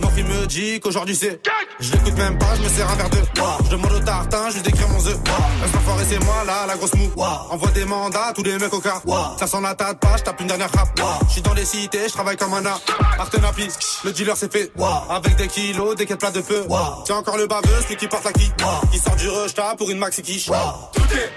Mon 0.00 0.08
fils 0.10 0.24
me 0.24 0.46
dit 0.46 0.80
qu'aujourd'hui 0.80 1.16
c'est. 1.16 1.40
Je 1.80 1.92
l'écoute 1.92 2.16
même 2.16 2.38
pas, 2.38 2.54
je 2.56 2.62
me 2.62 2.68
sers 2.68 2.88
un 2.90 2.94
verre 2.94 3.10
de. 3.10 3.18
Je 3.64 3.70
demande 3.70 3.92
au 3.92 4.00
tartin, 4.00 4.50
je 4.50 4.54
lui 4.54 4.62
décris 4.62 4.84
mon 4.88 4.98
œuf. 5.06 5.18
Reste 5.62 5.76
enfoiré, 5.76 6.04
c'est 6.08 6.24
moi 6.24 6.44
là, 6.46 6.66
la 6.66 6.76
grosse 6.76 6.94
mou. 6.94 7.10
Envoie 7.50 7.70
des 7.70 7.84
mandats, 7.84 8.32
tous 8.34 8.42
les 8.42 8.58
mecs 8.58 8.72
au 8.72 8.80
car. 8.80 9.02
Ça 9.38 9.46
sent 9.46 9.60
la 9.62 9.74
tête 9.74 9.98
pas, 10.00 10.16
je 10.16 10.22
tape 10.22 10.40
une 10.40 10.46
dernière 10.46 10.70
rap. 10.72 10.88
Je 11.28 11.32
suis 11.32 11.42
dans 11.42 11.54
les 11.54 11.64
cités, 11.64 12.06
je 12.06 12.12
travaille 12.12 12.36
comme 12.36 12.54
un 12.54 12.64
art. 12.66 12.80
Artenapi, 13.18 13.68
le 14.04 14.12
dealer 14.12 14.36
c'est 14.36 14.52
fait. 14.52 14.70
Avec 15.10 15.36
des 15.36 15.48
kilos, 15.48 15.96
des 15.96 16.06
quêtes 16.06 16.20
plats 16.20 16.30
de 16.30 16.42
feu. 16.42 16.66
Tiens 17.04 17.16
encore 17.16 17.36
le 17.36 17.46
baveux, 17.46 17.82
celui 17.82 17.96
qui 17.96 18.08
porte 18.08 18.24
la 18.24 18.32
qui. 18.32 18.50
Qui 18.92 18.98
sort 18.98 19.16
du 19.16 19.28
rush 19.28 19.54
pour 19.78 19.90
une 19.90 19.98
maxi 19.98 20.22
quiche. 20.22 20.46
Tout 20.46 21.02
est, 21.14 21.32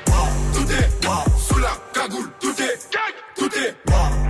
tout 0.54 0.72
est, 0.72 0.97
cagoule, 2.08 2.30
tout 2.40 2.62
est, 2.62 2.80
tout 3.36 3.50
est, 3.58 3.76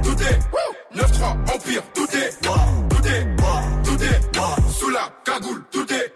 tout 0.04 0.24
est, 0.24 0.98
9-3 0.98 1.56
empire, 1.56 1.84
tout 1.94 2.08
est, 2.18 2.32
tout 2.42 3.08
est, 3.08 3.36
tout 3.84 4.04
est, 4.04 4.72
sous 4.72 4.90
la 4.90 5.10
cagoule, 5.24 5.64
tout 5.72 5.94
est, 5.94 6.14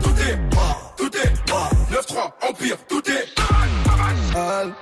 tout 0.00 0.10
est, 0.20 0.38
tout 0.96 1.16
est, 1.16 1.92
9-3 1.92 2.30
empire, 2.48 2.76
tout 2.88 3.10
est. 3.10 3.26
Elle, 4.36 4.72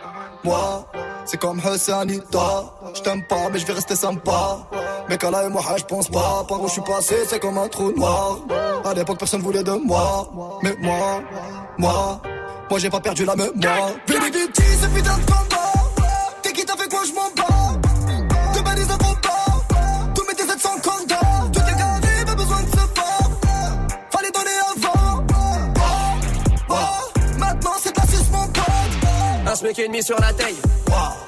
moi, 0.45 0.91
c'est 1.24 1.39
comme 1.39 1.61
Hassanita. 1.64 2.64
Je 2.95 3.01
t'aime 3.01 3.24
pas, 3.26 3.49
mais 3.51 3.59
je 3.59 3.66
vais 3.66 3.72
rester 3.72 3.97
sympa. 3.97 4.68
Mais 5.09 5.16
qu'Allah 5.16 5.45
et 5.45 5.49
moi, 5.49 5.62
je 5.76 5.85
pense 5.85 6.09
pas. 6.09 6.45
Par 6.47 6.61
où 6.61 6.68
je 6.68 6.72
suis 6.72 6.83
passé, 6.83 7.16
c'est 7.26 7.41
comme 7.41 7.57
un 7.57 7.68
trou 7.68 7.91
noir. 7.93 8.41
À 8.85 8.93
l'époque, 8.93 9.18
personne 9.18 9.41
voulait 9.41 9.62
de 9.62 9.72
moi. 9.72 10.31
Mais 10.62 10.76
moi, 10.81 11.22
moi, 11.79 12.20
moi, 12.68 12.79
j'ai 12.79 12.91
pas 12.91 13.01
perdu 13.01 13.24
la 13.24 13.35
mémoire. 13.35 13.91
Vini 14.07 14.31
Vici, 14.31 14.79
c'est 14.81 14.93
putain 14.93 15.16
de 15.16 15.47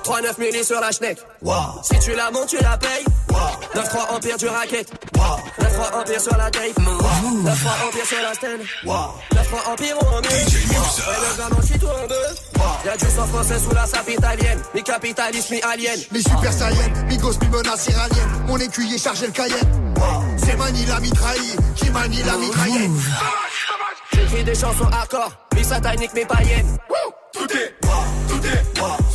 3 0.02 0.22
9 0.22 0.38
milli 0.38 0.64
sur 0.64 0.80
la 0.80 0.90
schneck. 0.90 1.18
Si 1.82 1.98
tu 2.00 2.14
la 2.14 2.30
montes, 2.30 2.48
tu 2.48 2.56
la 2.56 2.76
payes. 2.76 3.04
9 3.74 3.88
3 3.88 4.14
empire 4.14 4.36
du 4.36 4.48
racket. 4.48 4.90
Wow. 5.16 5.36
9 5.60 5.72
3 5.72 6.00
empire 6.00 6.20
sur 6.20 6.36
la 6.36 6.50
taille. 6.50 6.72
Wow. 6.78 7.42
9 7.44 7.60
3 7.60 7.72
empire 7.86 8.06
sur 8.06 8.22
la 8.22 8.34
stèle. 8.34 8.60
Wow. 8.84 8.94
9 9.34 9.48
3 9.48 9.72
empire 9.72 9.96
ou 10.00 10.06
en 10.06 10.20
mille. 10.20 10.30
Le 10.30 11.38
gamin, 11.38 11.62
je 11.62 11.78
tout 11.78 11.86
en 11.86 12.06
deux. 12.08 12.14
Y'a 12.84 12.96
du 12.96 13.06
sang 13.06 13.26
français 13.26 13.58
sous 13.58 13.74
la 13.74 13.86
sape 13.86 14.10
italienne. 14.10 14.60
Mi 14.74 14.82
capitaliste, 14.82 15.50
mi 15.50 15.60
alien. 15.62 15.98
Mi 16.10 16.22
super 16.22 16.52
saïenne, 16.52 17.06
mi 17.06 17.16
gosse, 17.18 17.38
mi 17.40 17.48
menace 17.48 17.86
iranienne. 17.88 18.30
Mon 18.46 18.56
écuyer 18.56 18.98
chargé 18.98 19.26
le 19.26 19.32
cayenne. 19.32 19.94
C'est 20.38 20.56
Mani 20.56 20.84
la 20.86 20.98
mitraille 20.98 21.56
qui 21.76 21.90
manie 21.90 22.22
la 22.22 22.36
mitraillette? 22.36 22.90
J'écris 24.12 24.44
des 24.44 24.54
chansons 24.54 24.88
accords, 25.02 25.32
mi 25.54 25.62
satanique, 25.62 26.14
mi 26.14 26.24
païenne. 26.24 26.78
Tout 27.40 27.56
est, 27.56 27.74
tout 28.28 28.46
est, 28.46 28.62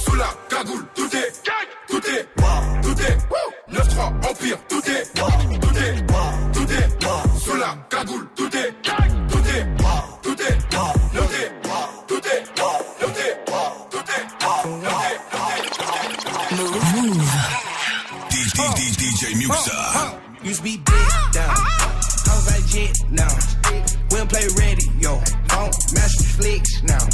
sous 0.04 0.16
la 0.16 0.26
cagoule, 0.50 0.84
tout 0.96 1.16
est, 1.16 1.32
tout 1.88 2.02
est, 2.10 2.28
tout 2.82 3.00
est, 3.00 3.18
9-3 3.72 4.28
empire, 4.28 4.58
tout 4.68 4.82
est, 4.90 5.14
tout 5.14 5.78
est, 5.78 6.06
tout 6.52 6.72
est, 6.72 7.40
sous 7.40 7.56
la 7.56 7.78
cagoule, 7.88 8.28
tout 8.36 8.50
est, 8.58 8.74
tout 8.82 9.38
est, 9.38 9.68
tout 10.24 10.42
est, 10.42 10.58
noté, 11.14 11.44
tout 12.08 12.18
est, 12.26 12.42
noté, 12.98 13.28
tout 13.92 14.08
est, 14.10 14.26
noté, 14.26 15.06
DJ, 18.32 18.98
DJ 18.98 19.36
Muxa. 19.36 20.20
Used 20.42 20.58
to 20.58 20.64
be 20.64 20.78
big 20.78 21.32
down. 21.32 21.56
I 21.56 22.34
was 22.34 22.46
like 22.50 22.66
jet 22.66 22.98
now. 23.12 23.30
We 24.10 24.18
don't 24.18 24.28
play 24.28 24.48
radio. 24.58 25.22
Phone 25.48 25.72
master 25.94 26.24
flicks 26.24 26.82
now. 26.82 27.08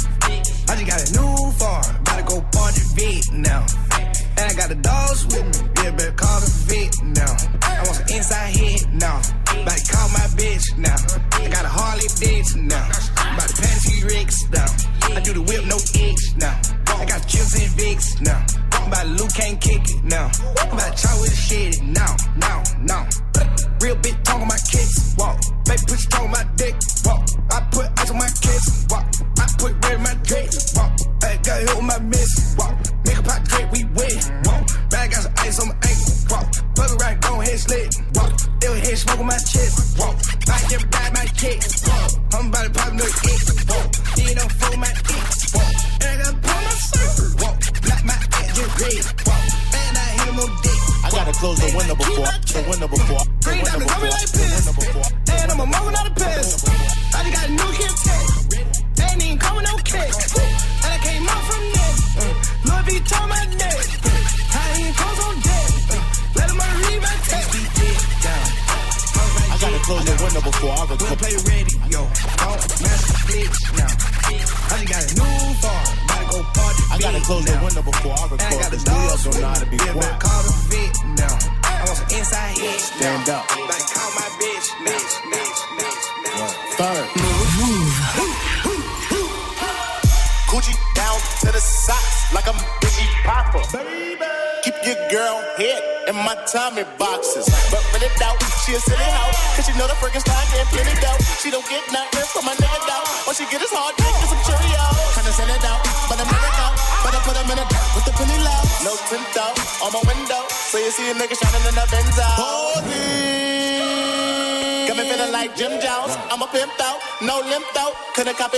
I 0.72 0.74
just 0.74 0.88
got 0.88 1.04
a 1.04 1.20
new 1.20 1.52
farm. 1.60 1.84
gotta 2.02 2.22
go 2.22 2.40
party 2.48 2.80
Viet 2.96 3.30
now. 3.30 3.60
And 4.40 4.44
I 4.48 4.54
got 4.56 4.70
the 4.70 4.80
dogs 4.80 5.26
with 5.26 5.44
me. 5.44 5.68
Yeah, 5.76 5.90
better 5.90 6.12
call 6.12 6.40
the 6.40 6.48
Viet 6.64 6.96
now. 7.12 7.28
I 7.60 7.84
want 7.84 7.96
some 8.00 8.08
inside 8.16 8.56
hit 8.56 8.88
now. 8.88 9.20
About 9.52 9.76
to 9.76 9.92
call 9.92 10.08
my 10.16 10.26
bitch 10.32 10.64
now. 10.80 10.96
I 11.44 11.48
got 11.52 11.66
a 11.66 11.68
Harley 11.68 12.08
bitch 12.16 12.56
now. 12.56 12.88
About 12.88 13.52
to 13.52 13.56
pat 13.60 13.78
T-Rex 13.84 14.48
now. 14.48 14.64
I 15.12 15.20
do 15.20 15.34
the 15.34 15.42
whip, 15.44 15.60
no 15.68 15.76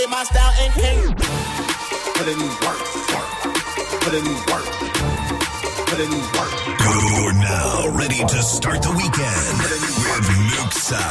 Couldn't 0.05 0.19
my 0.19 0.23
style 0.23 0.53
and 0.59 0.73
king. 0.73 1.15
Put 2.13 2.27
in 2.27 2.37
work, 2.37 2.81
work. 3.09 3.29
Put 4.01 4.13
in 4.13 4.25
work. 4.51 4.65
Put 5.87 5.99
in 5.99 6.11
work. 6.11 6.53
You're 6.79 7.33
now 7.33 7.89
ready 7.97 8.23
to 8.23 8.43
start 8.43 8.83
the 8.83 8.91
weekend 8.91 9.57
with 10.05 10.29
Muxxa 10.53 11.01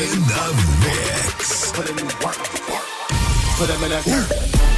in 0.00 0.20
the 0.32 0.46
mix. 0.80 1.72
Put 1.72 1.90
in 1.90 1.96
work, 2.24 2.40
work. 2.70 2.88
Put 3.58 3.68
him 3.68 3.84
in 3.84 3.92
a 3.92 4.02
dirt. 4.02 4.77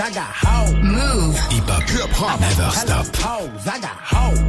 I 0.00 0.10
got 0.12 0.32
hoes. 0.32 0.72
Move. 0.76 1.36
Hip 1.52 1.68
hop, 1.68 1.82
hip 1.82 2.10
hop, 2.10 2.40
never 2.40 2.70
stop. 2.70 3.06
hoes, 3.16 3.68
I 3.68 3.80
got 3.80 3.98
hoes. 4.00 4.40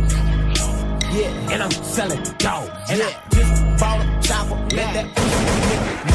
Yeah, 1.11 1.51
and 1.51 1.63
I'm 1.63 1.71
selling 1.71 2.23
dope. 2.39 2.71
And 2.87 3.03
I 3.03 3.11
just 3.31 3.77
bought 3.77 3.99
a 3.99 4.07
chopper, 4.23 4.55
let 4.73 4.93
that 4.95 5.11
pussy 5.13 5.43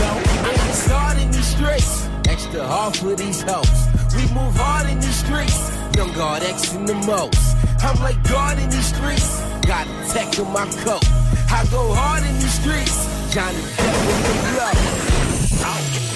know. 0.00 0.14
I 0.40 0.56
got 0.56 0.74
started 0.74 1.22
in 1.22 1.30
these 1.32 1.52
streets, 1.52 2.08
extra 2.26 2.64
hard 2.64 2.96
for 2.96 3.14
these 3.14 3.42
hoes. 3.42 3.76
We 4.16 4.22
move 4.32 4.56
hard 4.56 4.88
in 4.88 5.00
these 5.00 5.20
streets, 5.20 5.60
young 5.94 6.14
guard 6.14 6.42
X 6.42 6.72
in 6.72 6.86
the 6.86 6.94
most. 6.94 7.56
I'm 7.84 8.00
like 8.00 8.16
God 8.24 8.58
in 8.58 8.70
these 8.70 8.88
streets, 8.88 9.40
got 9.68 9.86
a 9.86 10.12
tech 10.16 10.38
in 10.38 10.48
my 10.50 10.64
coat. 10.80 11.04
I 11.52 11.66
go 11.70 11.92
hard 11.92 12.24
in 12.24 12.32
these 12.40 12.56
streets, 12.56 13.04
Johnny 13.34 13.60
Depp 13.76 14.06
with 14.06 14.22
the 14.24 14.34
blow. 14.56 16.15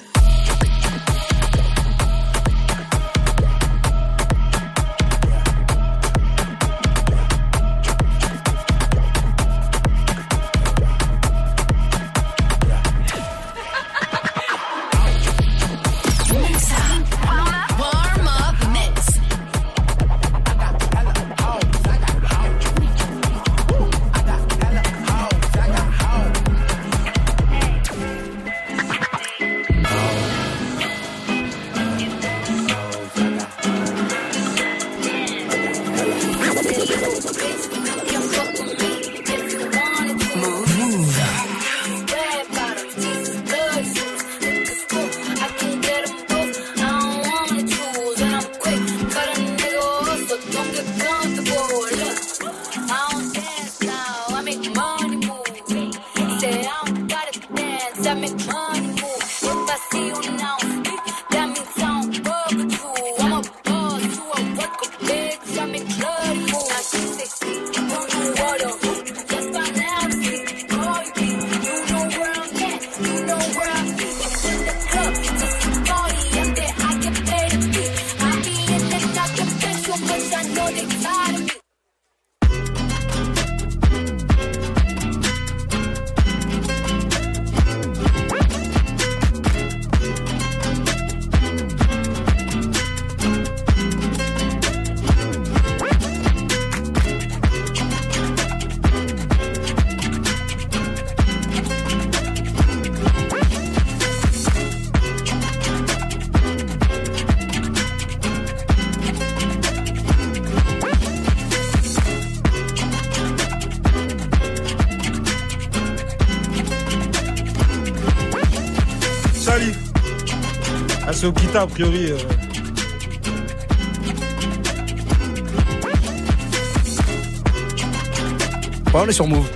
est 129.11 129.13
sur 129.13 129.27
Move. 129.27 129.47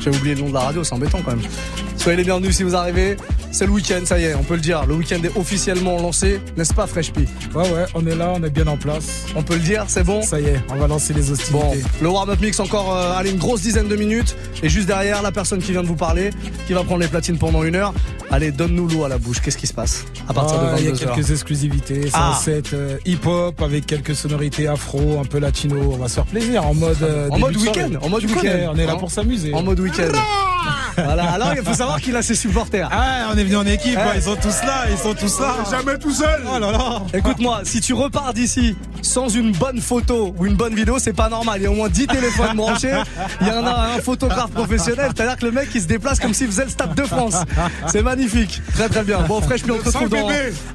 J'ai 0.00 0.10
oublié 0.10 0.34
le 0.34 0.40
nom 0.40 0.48
de 0.48 0.54
la 0.54 0.60
radio, 0.60 0.82
c'est 0.82 0.94
embêtant 0.94 1.20
quand 1.22 1.32
même. 1.36 1.44
Soyez 1.98 2.16
les 2.16 2.24
bienvenus 2.24 2.56
si 2.56 2.62
vous 2.62 2.74
arrivez. 2.74 3.16
C'est 3.52 3.66
le 3.66 3.72
week-end, 3.72 4.00
ça 4.04 4.18
y 4.18 4.24
est, 4.24 4.34
on 4.34 4.42
peut 4.42 4.54
le 4.54 4.60
dire. 4.60 4.84
Le 4.86 4.94
week-end 4.94 5.18
est 5.22 5.36
officiellement 5.36 5.96
lancé, 6.00 6.40
n'est-ce 6.56 6.72
pas, 6.74 6.86
Fresh 6.86 7.12
P? 7.12 7.22
Ouais, 7.54 7.62
ouais, 7.70 7.84
on 7.94 8.06
est 8.06 8.14
là, 8.14 8.32
on 8.34 8.42
est 8.42 8.50
bien 8.50 8.66
en 8.66 8.76
place. 8.76 9.26
On 9.34 9.42
peut 9.42 9.54
le 9.54 9.60
dire, 9.60 9.84
c'est 9.88 10.04
bon? 10.04 10.20
Ça 10.22 10.40
y 10.40 10.44
est, 10.46 10.60
on 10.70 10.76
va 10.76 10.86
lancer 10.88 11.12
les 11.14 11.22
Bon, 11.22 11.32
hostilités. 11.32 11.88
le 12.02 12.08
warm-up 12.08 12.40
mix 12.40 12.58
encore, 12.60 12.94
euh, 12.94 13.16
allez, 13.16 13.30
une 13.30 13.38
grosse 13.38 13.62
dizaine 13.62 13.88
de 13.88 13.96
minutes. 13.96 14.34
Et 14.62 14.68
juste 14.68 14.86
derrière, 14.86 15.22
la 15.22 15.32
personne 15.32 15.60
qui 15.60 15.72
vient 15.72 15.82
de 15.82 15.88
vous 15.88 15.96
parler, 15.96 16.30
qui 16.66 16.72
va 16.74 16.82
prendre 16.84 17.00
les 17.00 17.08
platines 17.08 17.38
pendant 17.38 17.64
une 17.64 17.76
heure. 17.76 17.92
Allez, 18.30 18.50
donne-nous 18.50 18.88
l'eau 18.88 19.04
à 19.04 19.08
la 19.08 19.18
bouche. 19.18 19.40
Qu'est-ce 19.40 19.58
qui 19.58 19.66
se 19.66 19.74
passe? 19.74 20.04
À 20.28 20.32
partir 20.34 20.58
Ah, 20.60 20.74
de 20.74 20.80
Il 20.80 20.84
y 20.84 20.88
a 20.88 20.92
22h 20.92 21.14
quelques 21.14 21.30
exclusivités. 21.30 22.02
C'est 22.04 22.10
Ah. 22.14 22.30
un 22.32 22.34
set 22.34 22.72
euh, 22.74 22.96
hip-hop 23.04 23.60
avec 23.62 23.86
quelques 23.86 24.14
sonorités 24.14 24.66
afro, 24.68 25.18
un 25.20 25.24
peu 25.24 25.38
latino. 25.38 25.76
On 25.92 25.96
va 25.96 26.08
se 26.08 26.14
faire 26.14 26.26
plaisir 26.26 26.66
en 26.66 26.74
mode. 26.74 27.02
euh, 27.02 27.28
En 27.30 27.38
mode 27.38 27.56
week-end, 27.56 27.90
en 28.02 28.08
mode 28.08 28.24
week-end. 28.24 28.70
On 28.72 28.76
est 28.78 28.86
là 28.86 28.92
Hein 28.92 28.96
pour 28.96 29.10
s'amuser. 29.10 29.52
En 29.54 29.62
mode 29.62 29.80
week-end. 29.80 30.12
voilà, 30.96 31.30
alors 31.32 31.52
il 31.54 31.62
faut 31.62 31.74
savoir 31.74 32.00
qu'il 32.00 32.16
a 32.16 32.22
ses 32.22 32.34
supporters. 32.34 32.88
Ah, 32.90 33.28
on 33.32 33.36
est 33.38 33.44
venu 33.44 33.56
en 33.56 33.66
équipe, 33.66 33.98
Eh. 33.98 34.16
ils 34.16 34.22
sont 34.22 34.36
tous 34.36 34.62
là, 34.66 34.84
ils 34.90 34.96
sont 34.98 35.14
tous 35.14 35.38
là. 35.40 35.56
Jamais 35.70 35.98
tout 35.98 36.12
seul. 36.12 36.42
Oh 36.52 36.58
là 36.58 36.72
là. 36.72 37.02
Écoute-moi, 37.14 37.60
si 37.64 37.80
tu 37.80 37.92
repars 37.94 38.32
d'ici 38.34 38.74
sans 39.06 39.28
une 39.28 39.52
bonne 39.52 39.80
photo 39.80 40.34
ou 40.36 40.46
une 40.46 40.54
bonne 40.54 40.74
vidéo, 40.74 40.96
c'est 40.98 41.12
pas 41.12 41.28
normal. 41.28 41.60
Il 41.60 41.64
y 41.64 41.66
a 41.66 41.70
au 41.70 41.74
moins 41.74 41.88
10 41.88 42.06
téléphones 42.08 42.56
branchés. 42.56 42.92
Il 43.40 43.46
y 43.46 43.50
en 43.50 43.64
a 43.66 43.94
un 43.96 44.00
photographe 44.00 44.50
professionnel. 44.50 45.10
C'est-à-dire 45.14 45.36
que 45.36 45.46
le 45.46 45.52
mec, 45.52 45.68
il 45.74 45.80
se 45.80 45.86
déplace 45.86 46.18
comme 46.20 46.34
s'il 46.34 46.48
faisait 46.48 46.64
le 46.64 46.70
Stade 46.70 46.94
de 46.94 47.02
France. 47.04 47.36
C'est 47.86 48.02
magnifique. 48.02 48.60
Très 48.74 48.88
très 48.88 49.02
bien. 49.04 49.20
Bon, 49.22 49.40
Fresh, 49.40 49.62
puis 49.62 49.70
on 49.72 49.78
te 49.78 49.84
retrouve 49.86 50.08
dans 50.08 50.28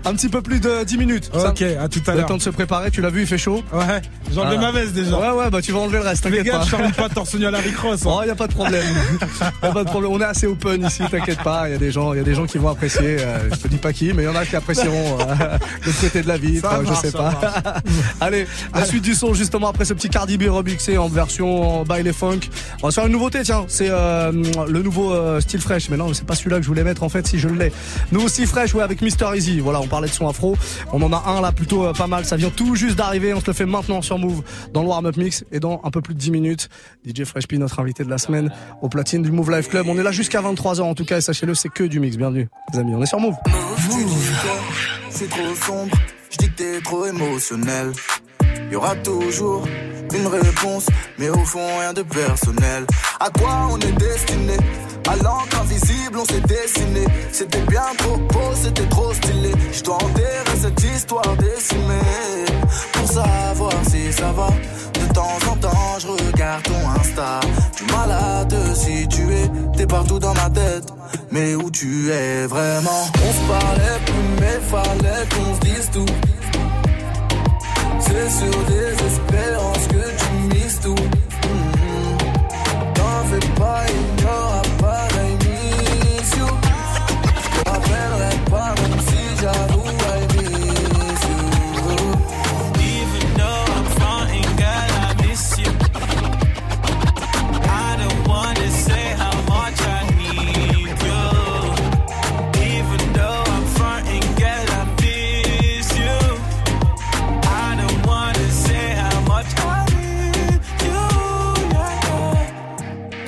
un 0.05 0.13
petit 0.15 0.29
peu 0.29 0.41
plus 0.41 0.59
de 0.59 0.83
10 0.83 0.97
minutes. 0.97 1.31
Ok, 1.33 1.61
à 1.61 1.87
tout 1.89 2.01
à 2.07 2.11
Le 2.11 2.17
l'heure. 2.19 2.27
temps 2.27 2.37
de 2.37 2.41
se 2.41 2.49
préparer, 2.49 2.89
tu 2.91 3.01
l'as 3.01 3.09
vu, 3.09 3.21
il 3.21 3.27
fait 3.27 3.37
chaud. 3.37 3.63
Ouais, 3.73 4.01
j'ai 4.31 4.39
enlevé 4.39 4.55
Ah. 4.57 4.61
ma 4.61 4.71
veste 4.71 4.93
déjà. 4.93 5.17
Ouais, 5.17 5.29
ouais, 5.37 5.49
bah 5.49 5.61
tu 5.61 5.71
vas 5.71 5.79
enlever 5.79 5.97
le 5.99 6.03
reste, 6.05 6.25
Les 6.25 6.37
t'inquiète 6.37 6.45
gars, 6.53 6.59
pas. 6.59 6.87
je 6.89 6.93
pas 6.93 7.09
torse 7.09 7.33
nu 7.35 7.45
à 7.45 7.51
la 7.51 7.59
Rick 7.59 7.77
Ross. 7.77 8.01
hein. 8.05 8.09
Oh, 8.09 8.23
y 8.25 8.29
a 8.29 8.35
pas 8.35 8.47
de 8.47 8.53
problème. 8.53 8.83
y 9.63 9.65
a 9.65 9.71
pas 9.71 9.83
de 9.83 9.89
problème. 9.89 10.11
On 10.13 10.19
est 10.21 10.23
assez 10.25 10.47
open 10.47 10.85
ici, 10.85 11.03
t'inquiète 11.09 11.41
pas. 11.43 11.67
Il 11.67 11.71
y 11.73 11.75
a 11.75 11.77
des 11.77 11.91
gens, 11.91 12.13
il 12.13 12.17
y 12.17 12.19
a 12.19 12.23
des 12.23 12.33
gens 12.35 12.45
qui 12.45 12.57
vont 12.57 12.69
apprécier. 12.69 13.17
euh, 13.19 13.49
je 13.51 13.55
te 13.57 13.67
dis 13.67 13.77
pas 13.77 13.93
qui, 13.93 14.13
mais 14.13 14.23
il 14.23 14.25
y 14.25 14.29
en 14.29 14.35
a 14.35 14.45
qui 14.45 14.55
apprécieront 14.55 15.17
euh, 15.19 15.57
le 15.85 15.91
côté 16.01 16.21
de 16.21 16.27
la 16.27 16.35
euh, 16.35 16.83
je 16.89 16.93
sais 16.95 17.11
pas. 17.11 17.39
Allez, 18.21 18.45
la 18.75 18.85
suite 18.85 19.03
du 19.03 19.15
son 19.15 19.33
justement 19.33 19.67
après 19.67 19.83
ce 19.83 19.95
petit 19.95 20.07
Cardi 20.07 20.37
B 20.37 20.43
remixé 20.43 20.95
en 20.99 21.07
version 21.07 21.83
by 21.83 22.03
les 22.03 22.13
funk. 22.13 22.41
On 22.83 22.87
va 22.87 22.91
se 22.91 22.95
faire 22.95 23.07
une 23.07 23.13
nouveauté, 23.13 23.41
tiens. 23.41 23.65
C'est 23.67 23.87
euh, 23.89 24.31
le 24.67 24.83
nouveau 24.83 25.11
euh, 25.11 25.41
style 25.41 25.59
fresh. 25.59 25.89
Mais 25.89 25.97
non, 25.97 26.13
c'est 26.13 26.27
pas 26.27 26.35
celui-là 26.35 26.57
que 26.57 26.61
je 26.61 26.67
voulais 26.67 26.83
mettre 26.83 27.01
en 27.01 27.09
fait. 27.09 27.25
Si 27.25 27.39
je 27.39 27.47
l'ai. 27.47 27.71
Nouveau 28.11 28.27
style 28.27 28.45
fresh, 28.45 28.75
ouais, 28.75 28.83
avec 28.83 29.01
Mister 29.01 29.25
Easy. 29.35 29.59
Voilà, 29.59 29.81
on 29.81 29.87
parlait 29.87 30.07
de 30.07 30.13
son 30.13 30.27
afro. 30.27 30.55
On 30.93 31.01
en 31.01 31.11
a 31.11 31.23
un 31.31 31.41
là 31.41 31.51
plutôt 31.51 31.83
euh, 31.83 31.93
pas 31.93 32.05
mal. 32.05 32.23
Ça 32.23 32.35
vient 32.35 32.51
tout 32.51 32.75
juste 32.75 32.95
d'arriver. 32.95 33.33
On 33.33 33.41
se 33.41 33.47
le 33.47 33.53
fait 33.53 33.65
maintenant 33.65 34.03
sur 34.03 34.19
Move 34.19 34.43
dans 34.71 34.83
le 34.83 34.87
warm-up 34.87 35.17
mix 35.17 35.43
et 35.51 35.59
dans 35.59 35.81
un 35.83 35.89
peu 35.89 36.01
plus 36.01 36.13
de 36.13 36.19
10 36.19 36.29
minutes. 36.29 36.69
DJ 37.03 37.23
Fresh 37.23 37.47
P, 37.47 37.57
notre 37.57 37.79
invité 37.79 38.03
de 38.03 38.09
la 38.11 38.19
semaine 38.19 38.51
au 38.83 38.89
platine 38.89 39.23
du 39.23 39.31
Move 39.31 39.49
Life 39.49 39.69
Club. 39.69 39.87
On 39.89 39.97
est 39.97 40.03
là 40.03 40.11
jusqu'à 40.11 40.43
23h 40.43 40.81
en 40.81 40.93
tout 40.93 41.05
cas 41.05 41.17
et 41.17 41.21
sachez-le, 41.21 41.55
c'est 41.55 41.69
que 41.69 41.85
du 41.85 41.99
mix. 41.99 42.17
Bienvenue, 42.17 42.49
les 42.71 42.79
amis. 42.79 42.93
On 42.93 43.01
est 43.01 43.07
sur 43.07 43.19
Move. 43.19 43.33
Je 46.31 46.37
dis 46.37 46.49
que 46.49 46.55
t'es 46.55 46.81
trop 46.81 47.05
émotionnel. 47.05 47.91
Y 48.71 48.75
aura 48.75 48.95
toujours 48.95 49.63
une 50.13 50.27
réponse, 50.27 50.87
mais 51.17 51.29
au 51.29 51.45
fond 51.45 51.65
rien 51.79 51.93
de 51.93 52.03
personnel. 52.03 52.85
À 53.19 53.29
quoi 53.29 53.67
on 53.71 53.77
est 53.79 53.91
destiné? 53.93 54.57
À 55.09 55.15
l'encre 55.17 55.61
invisible, 55.61 56.19
on 56.19 56.25
s'est 56.25 56.41
dessiné. 56.41 57.05
C'était 57.31 57.61
bien 57.61 57.83
trop 57.97 58.17
beau, 58.17 58.51
c'était 58.55 58.87
trop 58.87 59.13
stylé. 59.13 59.51
Je 59.73 59.83
dois 59.83 59.95
enterrer 59.95 60.57
cette 60.61 60.83
histoire 60.83 61.35
décimée. 61.37 62.45
Pour 62.93 63.07
savoir 63.07 63.73
si 63.89 64.13
ça 64.13 64.31
va. 64.31 64.49
De 64.93 65.13
temps 65.13 65.37
en 65.49 65.55
temps, 65.57 65.60
je 66.01 66.07
regarde 66.07 66.63
ton 66.63 66.89
Insta. 66.99 67.39
Du 67.77 67.83
mal 67.93 68.11
à 68.11 68.45
te 68.45 68.73
situer, 68.73 69.49
t'es 69.75 69.85
partout 69.85 70.19
dans 70.19 70.33
ma 70.33 70.49
tête. 70.49 70.91
Mais 71.31 71.55
où 71.55 71.69
tu 71.69 72.11
es 72.11 72.47
vraiment? 72.47 73.03
On 73.15 73.31
se 73.33 73.47
parlait 73.47 73.99
plus, 74.05 74.29
mais 74.39 74.59
fallait 74.69 75.25
qu'on 75.29 75.55
se 75.55 75.59
dise 75.59 75.89
tout. 75.91 76.05
C'est 77.99 78.29
sur 78.29 78.63
des 78.65 78.91
espérances 79.09 79.87
que 79.87 80.03
tu 80.21 80.55
mises 80.55 80.79
tout. 80.81 80.95
Mhm. 80.95 82.17
T'en 82.93 83.23
fais 83.29 83.47
pas, 83.59 83.83
il 83.87 84.10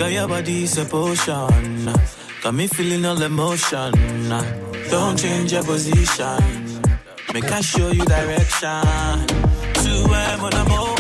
Girl, 0.04 0.12
your 0.12 0.28
body's 0.28 0.78
a 0.78 0.84
potion. 0.84 1.88
Got 2.44 2.54
me 2.54 2.68
feeling 2.68 3.06
all 3.06 3.22
emotion. 3.22 3.94
Don't 4.92 5.18
change 5.18 5.54
your 5.54 5.64
position. 5.64 6.82
Make 7.34 7.50
I 7.50 7.62
show 7.62 7.90
you 7.90 8.04
direction. 8.04 8.84
Tu 9.82 9.94
es 10.22 10.38
mon 10.42 10.50
amour. 10.62 10.96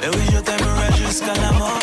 Mais 0.00 0.08
oui, 0.08 0.24
je 0.32 0.38
t'aimerai 0.40 0.92
jusqu'à 0.96 1.34
la 1.34 1.52
mort. 1.52 1.78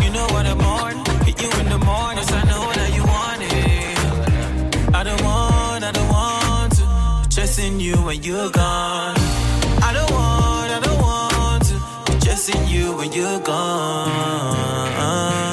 You 0.00 0.10
know 0.10 0.26
what 0.32 0.46
I'm 0.46 0.58
on. 0.58 1.04
Hit 1.26 1.38
you 1.42 1.50
in 1.60 1.68
the 1.68 1.78
morning. 1.84 2.24
Cause 2.24 2.32
I 2.32 2.44
know 2.50 2.72
that 2.78 2.90
you 2.96 3.04
want 3.04 3.42
it. 3.42 4.94
I 4.94 5.04
don't 5.04 5.22
want, 5.22 5.84
I 5.84 5.92
don't 5.92 6.08
want 6.08 6.72
to. 6.78 6.84
Chasing 7.28 7.78
you 7.78 7.94
when 8.06 8.22
you're 8.22 8.48
gone. 8.50 9.16
I 9.82 9.92
don't 9.92 10.10
want, 10.16 10.70
I 10.76 10.80
don't 10.82 11.00
want 11.02 11.62
to. 11.68 11.76
Chasing 12.26 12.66
you 12.68 12.96
when 12.96 13.12
you're 13.12 13.40
gone. 13.40 15.47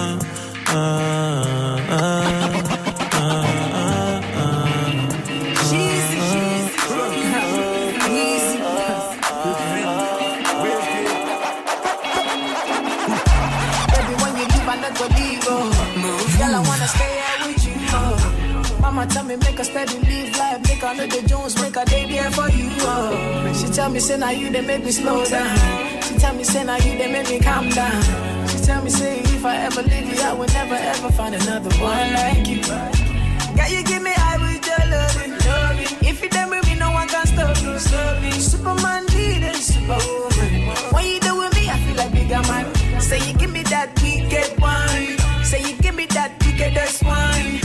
She 23.55 23.67
tell 23.71 23.89
me 23.89 23.99
say 23.99 24.17
now 24.17 24.31
you 24.31 24.49
they 24.49 24.61
make 24.61 24.83
me 24.83 24.91
slow 24.91 25.23
down. 25.25 25.57
She 26.01 26.15
tell 26.15 26.33
me 26.35 26.43
say 26.43 26.63
now 26.63 26.75
you 26.77 26.97
they 26.97 27.11
make 27.11 27.29
me 27.29 27.39
calm 27.39 27.69
down. 27.69 28.54
Tell 28.65 28.83
me 28.83 28.89
say 28.89 29.19
if 29.19 29.45
I 29.45 29.57
ever 29.57 29.83
leave 29.83 30.11
you, 30.11 30.19
I 30.21 30.33
will 30.33 30.47
never 30.47 30.73
ever 30.73 31.11
find 31.11 31.35
another 31.35 31.69
one 31.77 32.13
like 32.13 32.47
you. 32.47 32.63
Girl, 32.63 33.69
you 33.69 33.83
give 33.83 34.01
me 34.01 34.11
high 34.15 34.37
with 34.41 34.65
your 34.65 34.83
loving, 34.89 35.33
loving. 35.45 36.09
If 36.09 36.23
you 36.23 36.29
done 36.29 36.49
with 36.49 36.65
me, 36.65 36.73
no 36.73 36.89
one 36.89 37.07
can 37.07 37.27
stop 37.27 37.55
you, 37.61 37.77
stop. 37.77 38.23
Superman, 38.33 39.05
leader, 39.13 39.53
superwoman. 39.53 40.65
When 40.93 41.05
you 41.05 41.19
do 41.19 41.37
with 41.37 41.53
me, 41.53 41.69
I 41.69 41.77
feel 41.77 41.95
like 41.95 42.11
bigger 42.11 42.41
man. 42.49 42.65
Say 42.99 43.19
you 43.27 43.37
give 43.37 43.51
me 43.51 43.61
that 43.63 43.89
wicked 44.01 44.59
wine. 44.59 45.43
Say 45.43 45.61
you 45.61 45.77
give 45.77 45.93
me 45.93 46.07
that 46.17 46.31
wickedest 46.43 47.03
wine. 47.03 47.64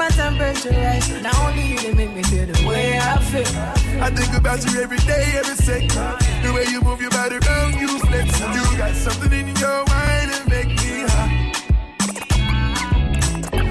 My 0.00 0.08
temperature 0.08 0.70
rise. 0.70 1.10
Not 1.22 1.38
only 1.40 1.62
you, 1.72 1.78
they 1.78 1.92
make 1.92 2.14
me 2.14 2.22
feel 2.22 2.46
the 2.46 2.66
way 2.66 2.98
I 2.98 3.18
feel. 3.30 4.02
I 4.02 4.08
think 4.08 4.32
about 4.34 4.64
you 4.64 4.80
every 4.80 4.96
day, 4.96 5.34
every 5.36 5.56
second. 5.56 5.90
The 5.90 6.50
way 6.54 6.64
you 6.72 6.80
move 6.80 7.02
your 7.02 7.10
body 7.10 7.36
around, 7.36 7.74
you 7.74 7.98
flex. 7.98 8.40
You 8.40 8.78
got 8.78 8.94
something 8.96 9.30
in 9.30 9.48
your 9.56 9.84
mind 9.92 10.30
that 10.32 10.44
make 10.48 10.68
me 10.68 11.04
hot. 11.12 11.30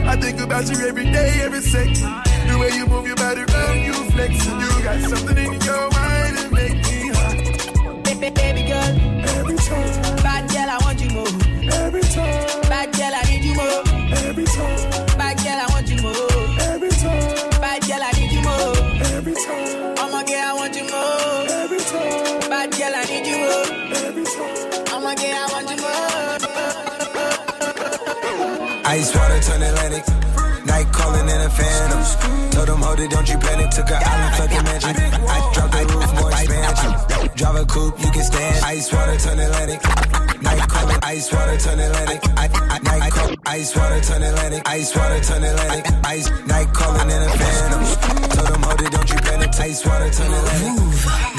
I 0.07 0.15
think 0.21 0.39
about 0.39 0.69
you 0.69 0.87
every 0.87 1.05
day, 1.05 1.41
every 1.41 1.61
second. 1.61 1.95
The 1.95 2.57
way 2.59 2.77
you 2.77 2.85
move 2.85 3.07
your 3.07 3.15
body 3.15 3.41
around, 3.41 3.79
you 3.79 3.93
flex. 4.11 4.45
You 4.45 4.83
got 4.83 5.01
something 5.09 5.35
in 5.35 5.59
your 5.61 5.89
mind 5.97 6.37
that 6.37 6.51
make 6.51 6.77
me 6.85 7.09
hot. 7.09 8.03
Baby, 8.03 8.29
baby 8.29 8.63
girl. 8.69 8.91
Every 9.39 9.57
time, 9.57 10.18
Ice 28.99 29.15
water 29.15 29.39
turn 29.39 29.61
Atlantic. 29.61 30.03
Night 30.65 30.91
calling 30.91 31.23
in 31.23 31.39
a 31.39 31.49
phantom. 31.49 32.03
Told 32.51 32.67
them, 32.67 32.81
hold 32.81 32.99
it, 32.99 33.09
don't 33.09 33.29
you 33.29 33.37
panic. 33.37 33.71
Took 33.71 33.87
an 33.91 34.03
island, 34.03 34.35
fuck 34.35 34.49
the 34.51 34.61
mansion. 34.61 34.91
I 35.23 35.39
dropped 35.55 35.71
the 35.71 35.83
roof, 35.87 36.11
more 36.19 36.31
expansion. 36.35 36.91
Drive 37.37 37.55
a 37.55 37.65
coupe, 37.65 37.97
you 38.03 38.11
can 38.11 38.23
stand. 38.23 38.65
Ice 38.65 38.91
water, 38.91 39.15
turn 39.15 39.39
Atlantic. 39.39 39.79
Night 40.43 40.67
calling, 40.67 40.99
ice 41.03 41.31
water, 41.31 41.57
turn 41.57 41.79
Atlantic. 41.79 42.19
I, 42.35 42.49
I, 42.75 42.79
night 42.79 43.11
call, 43.13 43.35
ice 43.45 43.73
water, 43.73 44.01
turn 44.01 44.21
Atlantic. 44.21 44.67
Ice 44.67 44.93
water, 44.93 45.19
turn 45.23 45.43
Atlantic. 45.45 45.85
Ice, 46.03 46.29
night 46.45 46.73
calling 46.73 47.09
in 47.09 47.21
a 47.23 47.29
phantom. 47.39 47.83
Told 48.35 48.47
them, 48.51 48.63
hold 48.63 48.81
it, 48.81 48.91
don't 48.91 49.09
you 49.09 49.19
panic. 49.19 49.59
Ice 49.61 49.85
water, 49.85 50.09
turn 50.11 50.27
Atlantic. 50.27 51.38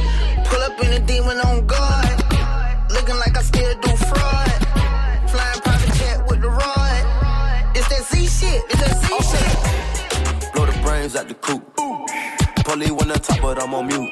Blow 11.01 11.23
the 11.23 11.33
coop. 11.33 11.75
Polly 12.63 12.91
wanna 12.91 13.15
top, 13.15 13.41
but 13.41 13.63
I'm 13.63 13.73
on 13.73 13.87
mute. 13.87 14.11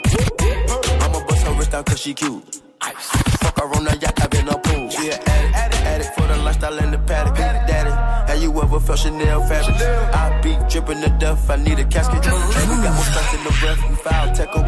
I'ma 1.03 1.23
bust 1.27 1.45
her 1.45 1.53
wrist 1.53 1.69
down 1.69 1.83
cause 1.83 1.99
she 1.99 2.15
cute. 2.15 2.61
Fuck 2.81 3.59
her 3.59 3.65
on 3.75 3.83
the 3.83 3.95
yacht, 4.01 4.19
I've 4.19 4.31
been 4.31 4.47
a 4.47 4.57
pool. 4.57 4.89
She 4.89 5.11
an 5.11 5.19
addict, 5.21 5.83
addict 5.83 6.15
for 6.15 6.25
the 6.25 6.37
lifestyle 6.37 6.79
and 6.79 6.91
the 6.91 6.97
paddock. 6.97 7.59
You 8.50 8.60
ever 8.64 8.80
felt 8.80 8.97
Chanel 8.97 9.41
fabric? 9.47 9.76
I 9.78 10.41
be 10.41 10.58
dripping 10.68 11.02
to 11.02 11.10
death, 11.20 11.47
I 11.52 11.58
need 11.58 11.78
a 11.78 11.86
casket. 11.86 12.26
We 12.26 12.32
got 12.82 12.95
more 12.95 13.06
strikes 13.06 13.34
in 13.36 13.43
the 13.43 13.56
breath, 13.62 13.88
we 13.88 13.95
foul 13.97 14.34
tackle. 14.34 14.62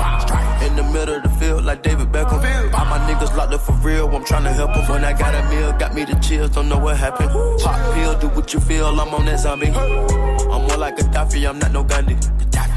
In 0.68 0.76
the 0.76 0.84
middle 0.94 1.16
of 1.16 1.24
the 1.24 1.30
field, 1.40 1.66
like 1.66 1.82
David 1.82 2.12
Beckham. 2.12 2.44
All 2.76 2.86
my 2.86 3.00
niggas 3.10 3.36
locked 3.36 3.56
up 3.56 3.62
for 3.62 3.72
real, 3.82 4.08
I'm 4.16 4.24
trying 4.24 4.44
to 4.44 4.54
help 4.54 4.76
them. 4.76 4.88
When 4.88 5.04
I 5.04 5.14
got 5.18 5.34
a 5.34 5.50
meal, 5.50 5.74
got 5.80 5.96
me 5.96 6.06
the 6.06 6.14
chills, 6.20 6.52
don't 6.52 6.70
know 6.70 6.78
what 6.78 6.96
happened. 6.96 7.32
Pop 7.32 7.96
pill, 7.96 8.20
do 8.20 8.28
what 8.28 8.54
you 8.54 8.60
feel, 8.60 8.86
I'm 8.86 9.16
on 9.16 9.26
that 9.26 9.40
zombie. 9.40 9.70
I'm 9.70 10.62
more 10.68 10.78
like 10.78 11.00
a 11.00 11.02
Gaddafi, 11.02 11.50
I'm 11.50 11.58
not 11.58 11.72
no 11.72 11.84
Gandhi. 11.84 12.18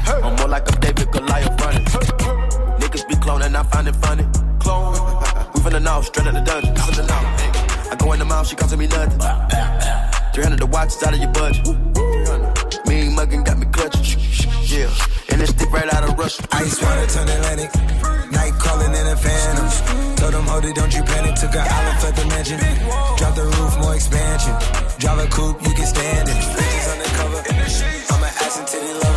I'm 0.07 0.35
more 0.37 0.47
like 0.47 0.67
a 0.67 0.71
David 0.79 1.11
Goliath 1.11 1.61
running. 1.61 1.85
Niggas 2.81 3.07
be 3.07 3.13
cloning, 3.13 3.53
I 3.53 3.61
find 3.61 3.87
it 3.87 3.95
funny. 3.97 4.25
Clone. 4.57 4.93
We 5.53 5.59
finna 5.61 5.83
know, 5.83 6.01
straight 6.01 6.25
out 6.25 6.33
the 6.33 6.41
dungeon. 6.41 7.05
I 7.91 7.95
go 7.95 8.11
in 8.13 8.17
the 8.17 8.25
mouth, 8.25 8.47
she 8.47 8.55
costing 8.55 8.79
me 8.79 8.87
nothing. 8.87 9.21
300 10.35 10.59
the 10.59 10.65
watch 10.65 10.89
is 10.89 11.01
out 11.01 11.13
of 11.13 11.19
your 11.23 11.31
budget. 11.31 11.63
Mean 12.91 13.15
muggin' 13.15 13.45
got 13.45 13.57
me 13.57 13.65
clutching. 13.71 14.19
Yeah. 14.67 14.91
And 15.31 15.41
it's 15.41 15.51
stick 15.51 15.71
right 15.71 15.87
out 15.93 16.03
of 16.03 16.19
Russia. 16.19 16.43
Ice 16.51 16.75
water, 16.83 17.07
turn 17.07 17.29
Atlantic. 17.29 17.71
Night 18.35 18.51
calling 18.59 18.91
in 18.91 19.07
a 19.07 19.15
phantom. 19.15 20.15
Told 20.17 20.33
them, 20.33 20.43
hold 20.43 20.65
it, 20.65 20.75
don't 20.75 20.93
you 20.93 21.03
panic. 21.03 21.35
Took 21.35 21.55
an 21.55 21.63
island, 21.63 21.99
fuck 22.01 22.15
the 22.15 22.25
mansion. 22.27 22.59
Drop 23.15 23.33
the 23.33 23.45
roof, 23.47 23.79
more 23.79 23.95
expansion. 23.95 24.51
Drive 24.99 25.19
a 25.23 25.27
coupe, 25.31 25.63
you 25.63 25.73
can 25.73 25.87
stand 25.87 26.27
it. 26.27 26.35
Bitches 26.35 26.91
undercover. 26.91 27.39
I'm 28.11 28.23
an 28.23 28.33
ass 28.43 28.59
and 28.59 28.67
titty 28.67 28.91
lover. 28.91 29.14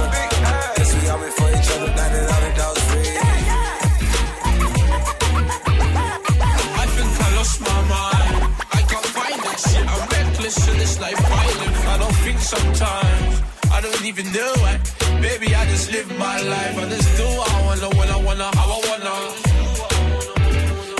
Sometimes. 12.78 13.42
I 13.70 13.80
don't 13.80 14.04
even 14.04 14.26
know 14.32 14.54
it. 14.72 14.80
Baby, 15.20 15.54
I 15.54 15.64
just 15.66 15.92
live 15.92 16.08
my 16.18 16.40
life. 16.42 16.78
I 16.78 16.88
just 16.88 17.16
do 17.16 17.24
what 17.24 17.50
I 17.54 17.58
wanna, 17.66 17.88
when 17.98 18.08
I 18.08 18.18
wanna, 18.26 18.48
how 18.56 18.70
I 18.70 18.80
wanna. 18.88 19.14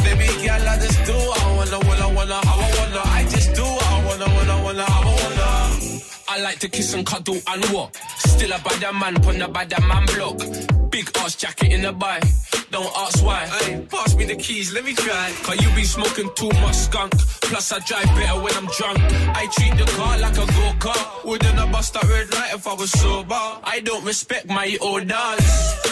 Baby, 0.05 0.27
girl, 0.45 0.69
I 0.73 0.77
just 0.85 1.01
do 1.07 1.15
what 1.15 1.41
I 1.41 1.57
wanna, 1.57 1.79
when 1.89 2.01
I 2.03 2.09
wanna, 2.17 2.39
how 2.47 2.61
I 2.67 2.71
wanna. 2.79 3.03
I 3.19 3.23
just 3.31 3.55
do 3.55 3.63
what 3.63 3.87
I 3.87 4.05
wanna, 4.07 4.27
when 4.37 4.51
I 4.51 4.63
wanna, 4.65 4.85
how 4.85 5.03
I 5.03 5.15
wanna. 5.23 5.49
I 6.31 6.41
like 6.43 6.59
to 6.61 6.69
kiss 6.69 6.95
and 6.95 7.07
cuddle 7.07 7.41
and 7.47 7.65
walk. 7.71 7.97
Still 8.19 8.53
a 8.53 8.59
bad 8.59 8.95
man, 8.95 9.15
pon 9.23 9.39
the 9.39 9.49
bad 9.49 9.71
man 9.87 10.07
block. 10.07 10.78
Big 10.91 11.11
ass 11.19 11.35
jacket 11.35 11.73
in 11.73 11.83
the 11.83 11.93
bike. 11.93 12.25
Don't 12.71 12.93
ask 12.97 13.25
why. 13.25 13.47
Hey, 13.47 13.85
pass 13.91 14.15
me 14.17 14.25
the 14.25 14.37
keys, 14.37 14.73
let 14.73 14.85
me 14.85 14.95
try. 14.95 15.33
Cause 15.43 15.61
you 15.63 15.75
be 15.75 15.85
smoking 15.85 16.31
too 16.35 16.51
much 16.61 16.75
skunk. 16.75 17.13
Plus, 17.43 17.73
I 17.73 17.79
drive 17.81 18.07
better 18.17 18.41
when 18.41 18.55
I'm 18.55 18.67
drunk. 18.79 18.99
I 19.37 19.47
treat 19.53 19.77
the 19.77 19.91
car 19.97 20.19
like 20.19 20.35
a 20.35 20.47
go 20.47 20.67
kart. 20.79 21.25
Wouldn't 21.25 21.59
I 21.59 21.71
bust 21.71 21.95
that 21.95 22.05
red 22.05 22.33
light 22.35 22.55
if 22.55 22.67
I 22.67 22.75
was 22.75 22.91
sober? 22.91 23.35
I 23.35 23.81
don't 23.85 24.05
respect 24.05 24.47
my 24.49 24.77
orders. 24.81 25.47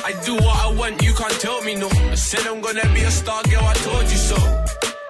I 0.05 0.13
do 0.25 0.35
what 0.35 0.57
I 0.65 0.73
want, 0.73 1.03
you 1.03 1.13
can't 1.15 1.41
tell 1.41 1.63
me 1.63 1.75
no. 1.75 1.89
I 1.89 2.15
said 2.15 2.47
I'm 2.47 2.61
gonna 2.61 2.89
be 2.95 3.01
a 3.01 3.11
star, 3.11 3.43
girl, 3.45 3.65
I 3.65 3.75
told 3.75 4.05
you 4.05 4.19
so. 4.31 4.66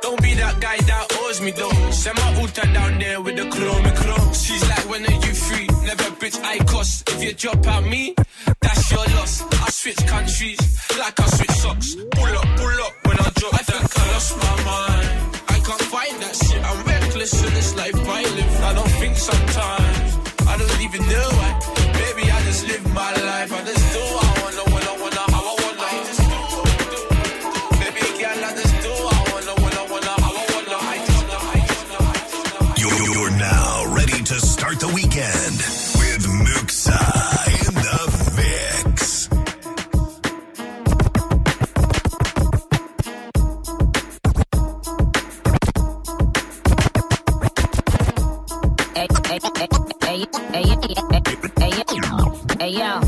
Don't 0.07 0.22
be 0.22 0.34
that 0.34 0.61
guy 0.61 0.76
that 0.76 1.04
owes 1.18 1.40
me 1.40 1.50
though. 1.50 1.90
Send 1.90 2.16
my 2.16 2.40
Uta 2.40 2.64
down 2.72 2.96
there 3.00 3.20
with 3.20 3.34
the 3.34 3.46
chrome 3.50 3.88
chrome. 4.00 4.32
She's 4.32 4.62
like, 4.70 4.86
when 4.88 5.02
are 5.04 5.18
you 5.26 5.34
free? 5.34 5.66
Never 5.82 6.11
bitch, 6.22 6.38
I 6.44 6.59
cost. 6.59 7.11
If 7.11 7.24
you 7.24 7.32
drop 7.34 7.66
out 7.66 7.84
me, 7.84 8.14
that's 8.61 8.84
your 8.92 9.04
loss. 9.18 9.42
I 9.66 9.68
switch 9.80 10.02
countries 10.07 10.61
like 10.96 11.18
I 11.18 11.26
switch 11.26 11.57
socks. 11.59 11.96
Pull 11.96 12.34
up, 12.38 12.48
pull 12.54 12.78
up 12.86 12.94
when 13.07 13.18
I 13.18 13.28
drop 13.34 13.54
I 13.54 13.62
think 13.66 13.82
I 13.98 14.04
lost 14.14 14.32
my 14.46 14.57
mind. 14.70 15.09
I 15.54 15.59
can't 15.66 15.86
find 15.94 16.16
that 16.22 16.34
shit. 16.36 16.62
I'm 16.62 16.78
reckless 16.86 17.34
in 17.42 17.52
this 17.59 17.74
life 17.74 17.98
I 18.18 18.22
live. 18.38 18.54
I 18.62 18.72
don't 18.78 18.94
think 19.02 19.16
sometimes. 19.16 20.11
I 20.46 20.54
don't 20.57 20.80
even 20.86 21.02
know 21.02 21.28
why. 21.38 21.50
Baby, 21.98 22.30
I 22.30 22.38
just 22.46 22.62
live 22.68 22.84
my 22.94 23.11
life. 23.11 23.50
I 23.52 23.61
just 23.64 23.75
yo. 52.76 53.00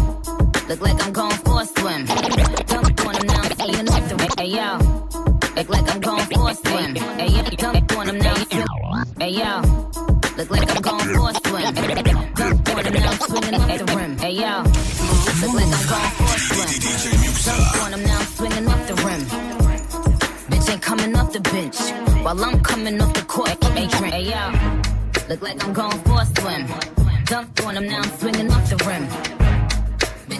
Look 0.68 0.80
like 0.80 1.04
I'm 1.04 1.12
going 1.12 1.38
for 1.44 1.60
a 1.60 1.66
swim. 1.66 2.06
Dunk 2.06 3.06
on 3.06 3.14
him 3.16 3.26
now, 3.26 3.42
hey, 3.60 3.70
you 3.76 3.82
know 3.82 4.00
the 4.08 4.34
Hey, 4.38 4.48
yo. 4.48 4.78
Look 5.56 5.68
like 5.68 5.94
I'm 5.94 6.00
going 6.00 6.26
for 6.26 6.50
a 6.50 6.54
swim. 6.54 6.94
Hey, 6.94 7.28
yo, 7.28 7.42
dunk 7.42 7.96
on 7.96 8.08
him 8.08 8.18
now, 8.18 8.34
Hey, 9.18 9.30
yo. 9.30 9.60
Look 10.36 10.50
like 10.50 10.70
I'm 10.70 10.82
going 10.82 11.08
for 11.14 11.30
a 11.30 11.34
swim. 11.34 11.74
Dunk 12.34 12.68
on 12.70 12.84
him 12.84 12.94
now, 12.94 13.12
swinging 13.12 13.54
off 13.54 13.78
the 13.78 13.84
rim. 13.96 14.18
Hey, 14.18 14.32
yo. 14.32 14.62
Look 15.42 15.54
like 15.54 15.72
I'm 15.76 15.86
going 15.92 16.12
for 16.16 16.30
a 16.32 16.38
swim. 16.48 16.70
Dunk 17.44 17.82
on 17.82 17.92
him 17.92 18.04
now, 18.04 18.20
swinging 18.36 18.68
off 18.68 18.86
the 18.88 18.94
rim. 19.04 19.22
Bitch 20.50 20.70
ain't 20.70 20.82
coming 20.82 21.16
off 21.16 21.32
the 21.32 21.40
bench. 21.40 21.78
While 22.24 22.44
I'm 22.44 22.60
coming 22.60 23.00
off 23.02 23.12
the 23.14 23.22
court, 23.22 23.64
hey. 23.64 23.86
Hey, 24.10 24.24
yo. 24.30 24.42
Look 25.28 25.42
like 25.42 25.62
I'm 25.62 25.72
going 25.72 25.98
for 26.04 26.22
a 26.22 26.26
swim. 26.40 26.66
Dunk 27.24 27.66
on 27.66 27.76
him 27.76 27.86
now, 27.86 28.00
I'm 28.00 28.18
swinging 28.18 28.50
off 28.50 28.70
the 28.70 28.76
rim. 28.86 29.27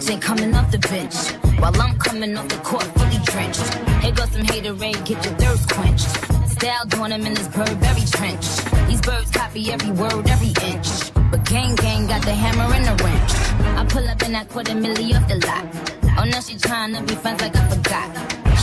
Ain't 0.09 0.23
coming 0.23 0.55
off 0.55 0.71
the 0.71 0.79
bench. 0.79 1.15
While 1.59 1.79
I'm 1.79 1.95
coming 1.99 2.35
off 2.35 2.47
the 2.49 2.57
court, 2.57 2.83
fully 2.97 3.19
drenched. 3.25 3.61
Here 4.01 4.11
goes 4.11 4.31
some 4.31 4.41
haterade, 4.41 5.05
get 5.05 5.23
your 5.23 5.35
thirst 5.35 5.69
quenched. 5.69 6.09
Style 6.49 7.03
on 7.03 7.11
him 7.11 7.27
in 7.27 7.35
this 7.35 7.47
Burberry 7.49 8.05
trench. 8.09 8.45
These 8.87 9.01
birds 9.01 9.29
copy 9.29 9.71
every 9.71 9.91
word, 9.91 10.27
every 10.27 10.53
inch. 10.67 11.13
But 11.13 11.45
gang 11.45 11.75
gang 11.75 12.07
got 12.07 12.23
the 12.23 12.33
hammer 12.33 12.73
and 12.73 12.85
the 12.89 13.03
wrench. 13.03 13.31
I 13.77 13.85
pull 13.87 14.07
up 14.09 14.23
in 14.23 14.31
that 14.31 14.49
quarter 14.49 14.73
milli 14.73 15.13
off 15.13 15.27
the 15.27 15.37
lot. 15.45 15.65
Oh, 16.17 16.25
now 16.25 16.39
she 16.41 16.57
trying 16.57 16.95
to 16.95 17.03
be 17.03 17.13
friends 17.13 17.41
like 17.41 17.55
I 17.55 17.69
forgot. 17.69 18.09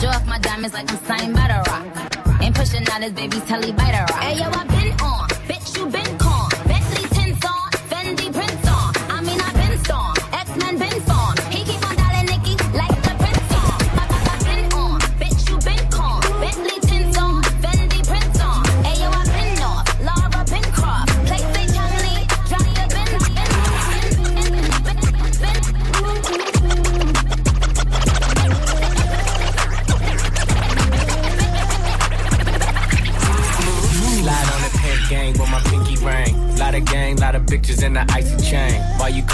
Show 0.01 0.09
off 0.09 0.27
my 0.27 0.41
diamonds 0.41 0.75
like 0.75 0.91
I'm 0.91 0.99
signed 1.05 1.35
by 1.35 1.47
the 1.47 1.59
rock. 1.71 2.43
Ain't 2.43 2.57
pushing 2.57 2.89
out 2.91 3.03
his 3.03 3.13
baby's 3.13 3.45
telly 3.45 3.71
by 3.71 3.87
the 3.95 4.03
rock. 4.13 4.21
Hey 4.21 4.39
yo, 4.41 4.51
I 4.51 4.65
been 4.67 4.93
on, 5.01 5.29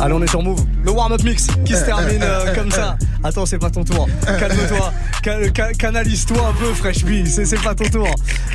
Allez, 0.00 0.14
on 0.14 0.22
est 0.22 0.30
sur 0.30 0.42
Move. 0.42 0.64
Le 0.84 0.90
warm-up 0.92 1.22
mix 1.22 1.46
qui 1.64 1.74
se 1.74 1.84
termine 1.84 2.22
euh, 2.22 2.54
comme 2.54 2.70
ça. 2.70 2.96
Attends, 3.22 3.44
c'est 3.44 3.58
pas 3.58 3.68
ton 3.70 3.84
tour. 3.84 4.08
Calme-toi. 4.24 4.92
Cal- 5.22 5.52
cal- 5.52 5.76
Canalise-toi 5.76 6.38
un 6.48 6.52
peu, 6.54 6.72
Fresh 6.72 7.04
B. 7.04 7.26
C'est 7.26 7.60
pas 7.62 7.74
ton 7.74 7.84
tour. 7.84 8.08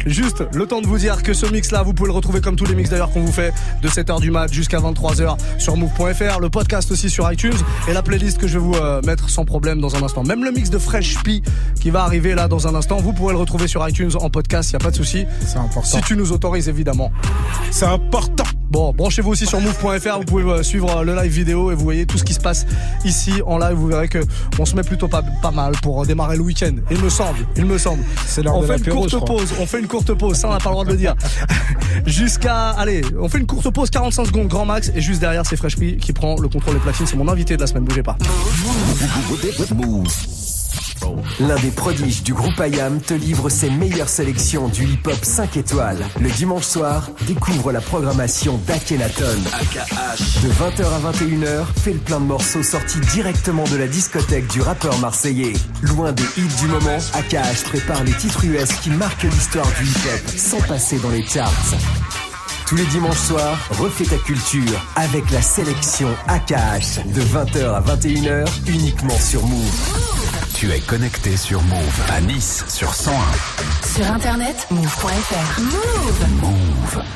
Juste 0.08 0.44
le 0.54 0.66
temps 0.66 0.82
de 0.82 0.88
vous 0.88 0.98
dire 0.98 1.22
que 1.22 1.34
ce 1.34 1.46
mix-là, 1.46 1.84
vous 1.84 1.94
pouvez 1.94 2.08
le 2.10 2.16
retrouver 2.16 2.42
comme 2.42 2.56
tous 2.56 2.66
les 2.66 2.74
mix 2.74 2.90
d'ailleurs 2.90 3.12
qu'on 3.12 3.22
vous 3.22 3.32
fait 3.32 3.54
de 3.84 3.88
7h 3.88 4.20
du 4.22 4.32
mat 4.32 4.52
jusqu'à 4.52 4.80
23h 4.80 5.38
sur 5.60 5.78
move.fr. 5.78 6.40
Le 6.40 6.50
podcast 6.50 6.92
aussi 6.92 7.12
sur 7.12 7.32
iTunes 7.32 7.54
et 7.88 7.94
la 7.94 8.02
playlist 8.02 8.40
que 8.40 8.48
je 8.48 8.54
vais 8.54 8.64
vous 8.66 8.74
euh, 8.76 9.02
mettre 9.04 9.30
sans 9.30 9.46
problème 9.46 9.80
dans 9.80 9.96
un 9.96 10.02
instant. 10.02 10.24
Même 10.24 10.44
le 10.44 10.52
mix 10.52 10.72
de 10.72 10.80
Fresh 10.80 11.22
P 11.24 11.44
qui 11.80 11.92
va 11.92 12.02
arriver 12.04 12.34
là 12.34 12.48
dans 12.48 12.68
un 12.68 12.74
instant, 12.74 12.98
vous 12.98 13.14
pourrez 13.14 13.34
le 13.34 13.40
retrouver 13.40 13.68
sur 13.68 13.88
iTunes 13.88 14.12
en 14.20 14.32
podcast. 14.32 14.72
Y 14.72 14.76
a 14.78 14.80
pas 14.80 14.90
de 14.92 14.96
souci. 14.96 15.26
C'est 15.46 15.58
important. 15.60 15.88
Si 15.98 16.02
tu 16.02 16.18
nous 16.18 16.32
autorises 16.32 16.70
évidemment. 16.70 17.12
C'est 17.70 17.86
important. 17.86 18.46
Bon, 18.76 18.92
branchez-vous 18.92 19.32
aussi 19.32 19.46
sur 19.46 19.62
move.fr, 19.62 20.18
vous 20.18 20.26
pouvez 20.26 20.44
euh, 20.44 20.62
suivre 20.62 20.98
euh, 20.98 21.04
le 21.06 21.16
live 21.16 21.32
vidéo 21.32 21.72
et 21.72 21.76
vous 21.76 21.84
voyez 21.86 22.06
tout 22.06 22.18
ce 22.18 22.26
qui 22.26 22.34
se 22.34 22.42
passe 22.42 22.66
ici 23.06 23.32
en 23.46 23.58
live. 23.58 23.78
Vous 23.78 23.88
verrez 23.88 24.10
que 24.10 24.20
on 24.60 24.66
se 24.66 24.76
met 24.76 24.84
plutôt 24.84 25.08
pas, 25.08 25.24
pas 25.42 25.52
mal 25.52 25.72
pour 25.82 26.02
euh, 26.02 26.06
démarrer 26.06 26.36
le 26.36 26.42
week-end. 26.42 26.74
Il 26.92 27.00
me 27.00 27.10
semble, 27.10 27.48
il 27.56 27.64
me 27.64 27.78
semble. 27.78 28.04
C'est 28.28 28.44
l'heure 28.44 28.58
On 28.58 28.64
de 28.64 28.66
fait 28.66 28.76
une 28.76 28.94
courte 28.94 29.26
pause, 29.26 29.54
on 29.62 29.66
fait 29.66 29.80
une 29.80 29.88
courte 29.88 30.14
pause, 30.16 30.36
ça 30.36 30.50
on 30.50 30.52
n'a 30.52 30.58
pas 30.58 30.72
le 30.72 30.74
droit 30.74 30.84
de 30.84 30.90
le 30.90 30.98
dire. 30.98 31.16
Jusqu'à, 32.06 32.72
allez, 32.72 33.02
on 33.18 33.30
fait 33.30 33.38
une 33.38 33.46
courte 33.46 33.70
pause, 33.70 33.90
45 33.90 34.26
secondes 34.26 34.50
grand 34.50 34.66
max 34.66 34.92
et 34.94 35.00
juste 35.00 35.22
derrière 35.22 35.46
c'est 35.46 35.56
Fresh 35.56 35.78
P 35.78 35.96
qui 35.96 36.12
prend 36.12 36.36
le 36.38 36.50
contrôle 36.50 36.74
des 36.74 36.82
platines. 36.82 37.06
C'est 37.06 37.16
mon 37.16 37.30
invité 37.30 37.56
de 37.56 37.62
la 37.62 37.68
semaine, 37.68 37.86
bougez 37.86 38.04
pas. 38.04 38.18
L'un 41.40 41.56
des 41.58 41.72
prodiges 41.72 42.24
du 42.24 42.34
groupe 42.34 42.60
IAM 42.60 43.02
te 43.02 43.14
livre 43.14 43.50
ses 43.50 43.70
meilleures 43.70 44.10
sélections 44.10 44.70
du 44.70 44.86
hip-hop 44.86 45.18
5 45.22 45.58
étoiles. 45.58 45.98
Le 46.22 46.30
dimanche 46.30 46.64
soir, 46.64 47.10
découvre 47.28 47.72
la 47.72 47.82
programmation 47.82 48.58
d'Akhenaton. 48.66 49.38
De 50.44 50.50
20h 50.50 50.86
à 50.86 51.12
21h, 51.12 51.66
fais 51.84 51.94
le 51.94 52.00
plein 52.00 52.20
de 52.20 52.26
morceaux 52.26 52.64
sortis 52.64 53.00
directement 53.12 53.66
de 53.66 53.76
la 53.76 53.88
discothèque 53.88 54.48
du 54.48 54.62
rappeur 54.62 54.98
marseillais. 55.00 55.54
Loin 55.82 56.14
des 56.14 56.24
hits 56.38 56.62
du 56.62 56.68
moment, 56.68 56.98
AKH 57.14 57.64
prépare 57.66 58.04
les 58.06 58.14
titres 58.14 58.46
US 58.46 58.72
qui 58.82 58.90
marquent 58.92 59.24
l'histoire 59.24 59.68
du 59.80 59.86
hip-hop, 59.86 60.38
sans 60.38 60.62
passer 60.62 61.00
dans 61.00 61.12
les 61.12 61.26
charts. 61.26 61.52
Tous 62.68 62.76
les 62.76 62.86
dimanches 62.86 63.18
soirs, 63.18 63.58
refais 63.72 64.06
ta 64.06 64.18
culture 64.18 64.82
avec 64.96 65.30
la 65.32 65.42
sélection 65.42 66.10
AKH 66.28 67.06
de 67.14 67.22
20h 67.22 67.74
à 67.74 67.82
21h 67.82 68.48
uniquement 68.68 69.20
sur 69.20 69.46
Move. 69.46 70.45
Tu 70.56 70.72
es 70.72 70.80
connecté 70.80 71.36
sur 71.36 71.62
Move 71.64 72.02
à 72.14 72.22
Nice 72.22 72.64
sur 72.70 72.96
101. 72.96 73.14
Sur 73.86 74.10
internet, 74.10 74.66
move.fr. 74.72 75.62
Move. 75.62 76.26
Move. 76.42 77.04